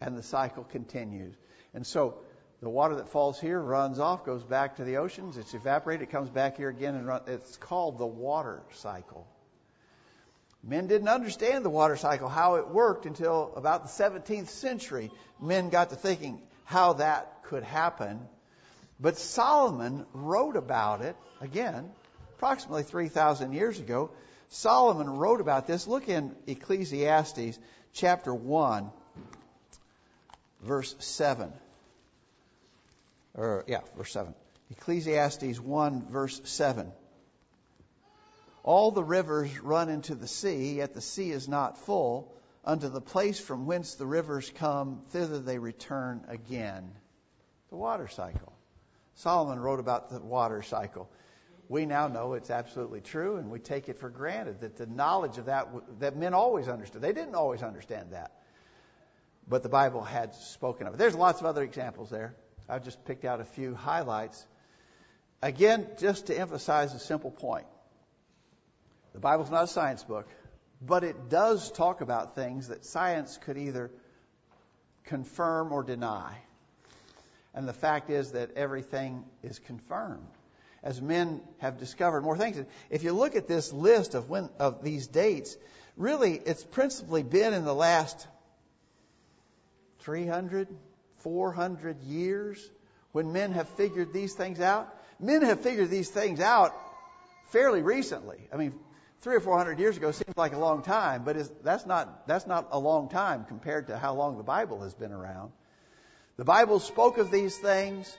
and 0.00 0.16
the 0.16 0.22
cycle 0.22 0.64
continues. 0.64 1.34
And 1.74 1.86
so 1.86 2.18
the 2.60 2.70
water 2.70 2.96
that 2.96 3.08
falls 3.08 3.38
here 3.38 3.60
runs 3.60 3.98
off, 3.98 4.24
goes 4.24 4.42
back 4.42 4.76
to 4.76 4.84
the 4.84 4.96
oceans, 4.96 5.36
it's 5.36 5.54
evaporated, 5.54 6.08
it 6.08 6.10
comes 6.10 6.30
back 6.30 6.56
here 6.56 6.68
again, 6.68 6.94
and 6.94 7.06
run, 7.06 7.22
it's 7.26 7.56
called 7.56 7.98
the 7.98 8.06
water 8.06 8.62
cycle. 8.72 9.26
Men 10.62 10.86
didn't 10.86 11.08
understand 11.08 11.64
the 11.64 11.70
water 11.70 11.96
cycle, 11.96 12.28
how 12.28 12.56
it 12.56 12.68
worked, 12.68 13.06
until 13.06 13.52
about 13.56 13.84
the 13.84 14.04
17th 14.04 14.48
century. 14.48 15.10
Men 15.40 15.70
got 15.70 15.90
to 15.90 15.96
thinking 15.96 16.42
how 16.64 16.94
that 16.94 17.44
could 17.44 17.62
happen. 17.62 18.20
But 19.00 19.16
Solomon 19.16 20.04
wrote 20.12 20.56
about 20.56 21.00
it, 21.00 21.16
again, 21.40 21.90
approximately 22.36 22.82
3,000 22.82 23.52
years 23.52 23.78
ago. 23.78 24.10
Solomon 24.50 25.08
wrote 25.08 25.40
about 25.40 25.66
this. 25.66 25.86
Look 25.86 26.08
in 26.08 26.36
Ecclesiastes 26.46 27.58
chapter 27.94 28.34
1, 28.34 28.90
verse 30.62 30.94
7. 30.98 31.52
Or, 33.34 33.64
yeah, 33.66 33.80
verse 33.96 34.12
7. 34.12 34.34
Ecclesiastes 34.70 35.58
1, 35.58 36.06
verse 36.10 36.40
7. 36.44 36.92
All 38.62 38.90
the 38.90 39.04
rivers 39.04 39.58
run 39.60 39.88
into 39.88 40.14
the 40.14 40.28
sea, 40.28 40.76
yet 40.76 40.94
the 40.94 41.00
sea 41.00 41.30
is 41.30 41.48
not 41.48 41.78
full. 41.78 42.34
Unto 42.64 42.88
the 42.88 43.00
place 43.00 43.40
from 43.40 43.66
whence 43.66 43.94
the 43.94 44.06
rivers 44.06 44.50
come, 44.56 45.02
thither 45.10 45.38
they 45.38 45.58
return 45.58 46.24
again. 46.28 46.92
The 47.70 47.76
water 47.76 48.08
cycle. 48.08 48.52
Solomon 49.14 49.58
wrote 49.58 49.80
about 49.80 50.10
the 50.10 50.20
water 50.20 50.62
cycle. 50.62 51.10
We 51.68 51.86
now 51.86 52.08
know 52.08 52.34
it's 52.34 52.50
absolutely 52.50 53.00
true, 53.00 53.36
and 53.36 53.50
we 53.50 53.60
take 53.60 53.88
it 53.88 54.00
for 54.00 54.10
granted 54.10 54.60
that 54.60 54.76
the 54.76 54.86
knowledge 54.86 55.38
of 55.38 55.46
that 55.46 55.68
that 56.00 56.16
men 56.16 56.34
always 56.34 56.68
understood. 56.68 57.00
They 57.00 57.12
didn't 57.12 57.36
always 57.36 57.62
understand 57.62 58.10
that, 58.10 58.32
but 59.46 59.62
the 59.62 59.68
Bible 59.68 60.02
had 60.02 60.34
spoken 60.34 60.86
of 60.86 60.94
it. 60.94 60.96
There's 60.96 61.14
lots 61.14 61.40
of 61.40 61.46
other 61.46 61.62
examples 61.62 62.10
there. 62.10 62.34
I've 62.68 62.84
just 62.84 63.04
picked 63.04 63.24
out 63.24 63.40
a 63.40 63.44
few 63.44 63.74
highlights. 63.74 64.44
Again, 65.42 65.86
just 65.98 66.26
to 66.26 66.36
emphasize 66.36 66.92
a 66.92 66.98
simple 66.98 67.30
point. 67.30 67.66
The 69.12 69.20
Bible's 69.20 69.50
not 69.50 69.64
a 69.64 69.66
science 69.66 70.04
book, 70.04 70.28
but 70.80 71.04
it 71.04 71.28
does 71.28 71.70
talk 71.72 72.00
about 72.00 72.34
things 72.34 72.68
that 72.68 72.84
science 72.84 73.38
could 73.38 73.58
either 73.58 73.90
confirm 75.04 75.72
or 75.72 75.82
deny. 75.82 76.36
And 77.54 77.66
the 77.66 77.72
fact 77.72 78.10
is 78.10 78.32
that 78.32 78.52
everything 78.56 79.24
is 79.42 79.58
confirmed 79.58 80.28
as 80.82 81.00
men 81.02 81.40
have 81.58 81.78
discovered 81.78 82.22
more 82.22 82.38
things. 82.38 82.64
If 82.88 83.02
you 83.02 83.12
look 83.12 83.36
at 83.36 83.48
this 83.48 83.72
list 83.72 84.14
of 84.14 84.30
when 84.30 84.48
of 84.58 84.82
these 84.82 85.06
dates, 85.06 85.56
really 85.96 86.34
it's 86.34 86.64
principally 86.64 87.22
been 87.22 87.52
in 87.52 87.64
the 87.64 87.74
last 87.74 88.26
300, 90.00 90.68
400 91.18 92.00
years 92.02 92.70
when 93.12 93.32
men 93.32 93.52
have 93.52 93.68
figured 93.70 94.12
these 94.12 94.34
things 94.34 94.60
out. 94.60 94.94
Men 95.18 95.42
have 95.42 95.60
figured 95.60 95.90
these 95.90 96.08
things 96.08 96.40
out 96.40 96.72
fairly 97.48 97.82
recently. 97.82 98.48
I 98.52 98.56
mean, 98.56 98.72
three 99.20 99.36
or 99.36 99.40
four 99.40 99.56
hundred 99.56 99.78
years 99.78 99.96
ago 99.96 100.12
seems 100.12 100.36
like 100.36 100.54
a 100.54 100.58
long 100.58 100.82
time, 100.82 101.24
but 101.24 101.36
that's 101.62 101.86
not 101.86 102.26
that's 102.26 102.46
not 102.46 102.68
a 102.72 102.78
long 102.78 103.08
time 103.08 103.44
compared 103.44 103.88
to 103.88 103.98
how 103.98 104.14
long 104.14 104.36
the 104.36 104.42
Bible 104.42 104.80
has 104.82 104.94
been 104.94 105.12
around. 105.12 105.52
The 106.36 106.44
Bible 106.44 106.80
spoke 106.80 107.18
of 107.18 107.30
these 107.30 107.56
things, 107.58 108.16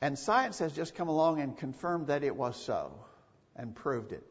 and 0.00 0.18
science 0.18 0.58
has 0.58 0.72
just 0.72 0.94
come 0.94 1.08
along 1.08 1.40
and 1.40 1.56
confirmed 1.56 2.08
that 2.08 2.22
it 2.22 2.36
was 2.36 2.56
so, 2.56 2.92
and 3.56 3.74
proved 3.74 4.12
it. 4.12 4.26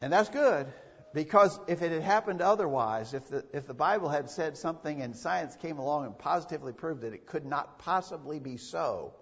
And 0.00 0.12
that's 0.12 0.28
good 0.28 0.66
because 1.12 1.58
if 1.66 1.82
it 1.82 1.90
had 1.90 2.02
happened 2.02 2.40
otherwise, 2.40 3.14
if 3.14 3.28
the 3.28 3.44
if 3.52 3.66
the 3.66 3.74
Bible 3.74 4.08
had 4.08 4.30
said 4.30 4.56
something 4.56 5.02
and 5.02 5.16
science 5.16 5.56
came 5.56 5.78
along 5.78 6.06
and 6.06 6.16
positively 6.16 6.72
proved 6.72 7.02
that 7.02 7.14
it 7.14 7.26
could 7.26 7.44
not 7.44 7.80
possibly 7.80 8.38
be 8.38 8.58
so, 8.58 9.14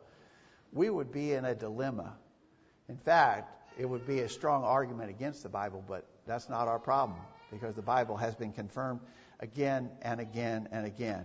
we 0.72 0.90
would 0.90 1.12
be 1.12 1.32
in 1.32 1.46
a 1.46 1.54
dilemma. 1.54 2.14
In 2.88 2.98
fact, 2.98 3.61
it 3.78 3.86
would 3.86 4.06
be 4.06 4.20
a 4.20 4.28
strong 4.28 4.64
argument 4.64 5.10
against 5.10 5.42
the 5.42 5.48
Bible, 5.48 5.84
but 5.86 6.06
that's 6.26 6.48
not 6.48 6.68
our 6.68 6.78
problem 6.78 7.18
because 7.50 7.74
the 7.74 7.82
Bible 7.82 8.16
has 8.16 8.34
been 8.34 8.52
confirmed 8.52 9.00
again 9.40 9.90
and 10.02 10.20
again 10.20 10.68
and 10.72 10.86
again. 10.86 11.24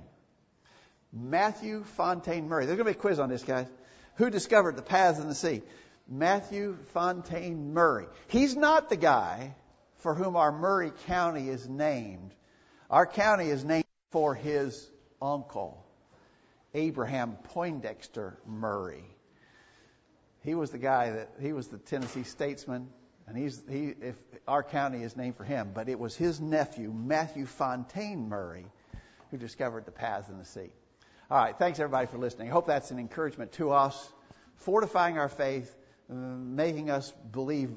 Matthew 1.14 1.84
Fontaine 1.84 2.50
Maury. 2.50 2.66
There's 2.66 2.78
going 2.78 2.88
to 2.88 2.94
be 2.94 2.98
a 2.98 3.02
quiz 3.02 3.20
on 3.20 3.30
this, 3.30 3.44
guys. 3.44 3.68
Who 4.16 4.30
discovered 4.30 4.76
the 4.76 4.82
paths 4.82 5.20
in 5.20 5.28
the 5.28 5.36
sea? 5.36 5.62
Matthew 6.08 6.78
Fontaine 6.94 7.74
Maury. 7.74 8.08
He's 8.28 8.56
not 8.56 8.90
the 8.90 8.98
guy 8.98 9.56
for 9.98 10.16
whom 10.16 10.36
our 10.36 10.52
Maury 10.52 10.92
County 11.06 11.50
is 11.50 11.68
named. 11.68 12.34
Our 12.90 13.06
county 13.06 13.50
is 13.50 13.64
named 13.64 13.86
for 14.12 14.34
his 14.34 14.90
uncle, 15.22 15.86
Abraham 16.74 17.38
Poindexter 17.44 18.38
Maury. 18.46 19.04
He 20.48 20.56
was 20.56 20.72
the 20.72 20.78
guy 20.78 21.10
that 21.10 21.32
he 21.42 21.52
was 21.52 21.68
the 21.68 21.78
Tennessee 21.78 22.24
statesman, 22.24 22.88
and 23.28 23.38
he's 23.38 23.62
he. 23.70 23.94
If 24.00 24.16
our 24.48 24.64
county 24.64 25.04
is 25.04 25.18
named 25.18 25.36
for 25.36 25.44
him, 25.44 25.72
but 25.74 25.90
it 25.90 26.00
was 26.00 26.16
his 26.16 26.40
nephew 26.40 26.90
Matthew 26.90 27.46
Fontaine 27.46 28.30
Maury 28.30 28.66
who 29.30 29.36
discovered 29.36 29.84
the 29.86 29.92
paths 29.92 30.30
in 30.30 30.38
the 30.38 30.46
sea. 30.46 30.70
All 31.30 31.38
right, 31.38 31.54
thanks 31.60 31.82
everybody 31.82 32.08
for 32.08 32.18
listening. 32.18 32.48
I 32.48 32.52
hope 32.54 32.68
that's 32.68 32.92
an 32.92 32.98
encouragement 32.98 33.52
to 33.54 33.72
us, 33.72 34.10
fortifying 34.56 35.18
our 35.18 35.28
faith, 35.28 35.76
making 36.08 36.90
us 36.90 37.12
believe 37.30 37.70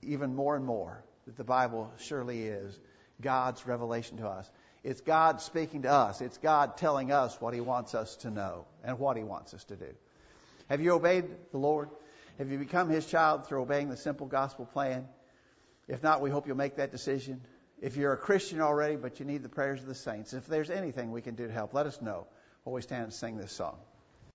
even 0.00 0.34
more 0.34 0.56
and 0.56 0.64
more 0.64 1.04
that 1.26 1.36
the 1.36 1.44
Bible 1.44 1.92
surely 1.98 2.44
is 2.44 2.80
God's 3.20 3.66
revelation 3.66 4.16
to 4.16 4.26
us. 4.26 4.50
It's 4.82 5.02
God 5.02 5.42
speaking 5.42 5.82
to 5.82 5.90
us. 5.90 6.22
It's 6.22 6.38
God 6.38 6.78
telling 6.78 7.12
us 7.12 7.38
what 7.42 7.52
He 7.52 7.60
wants 7.60 7.94
us 7.94 8.16
to 8.22 8.30
know 8.30 8.64
and 8.82 8.98
what 8.98 9.18
He 9.18 9.22
wants 9.22 9.52
us 9.52 9.64
to 9.64 9.76
do. 9.76 9.94
Have 10.70 10.80
you 10.80 10.92
obeyed 10.92 11.26
the 11.52 11.58
Lord? 11.58 11.90
Have 12.38 12.50
you 12.50 12.58
become 12.58 12.88
His 12.88 13.06
child 13.06 13.46
through 13.46 13.62
obeying 13.62 13.88
the 13.88 13.96
simple 13.96 14.26
gospel 14.26 14.66
plan? 14.66 15.08
If 15.88 16.02
not, 16.02 16.20
we 16.20 16.30
hope 16.30 16.46
you'll 16.46 16.56
make 16.56 16.76
that 16.76 16.90
decision. 16.90 17.40
If 17.80 17.96
you're 17.96 18.12
a 18.12 18.18
Christian 18.18 18.60
already, 18.60 18.96
but 18.96 19.20
you 19.20 19.26
need 19.26 19.42
the 19.42 19.48
prayers 19.48 19.80
of 19.80 19.86
the 19.86 19.94
saints, 19.94 20.32
if 20.32 20.46
there's 20.46 20.70
anything 20.70 21.12
we 21.12 21.22
can 21.22 21.34
do 21.34 21.46
to 21.46 21.52
help, 21.52 21.74
let 21.74 21.86
us 21.86 22.00
know 22.00 22.26
while 22.64 22.74
we 22.74 22.82
stand 22.82 23.04
and 23.04 23.12
sing 23.12 23.36
this 23.36 23.52
song. 23.52 23.78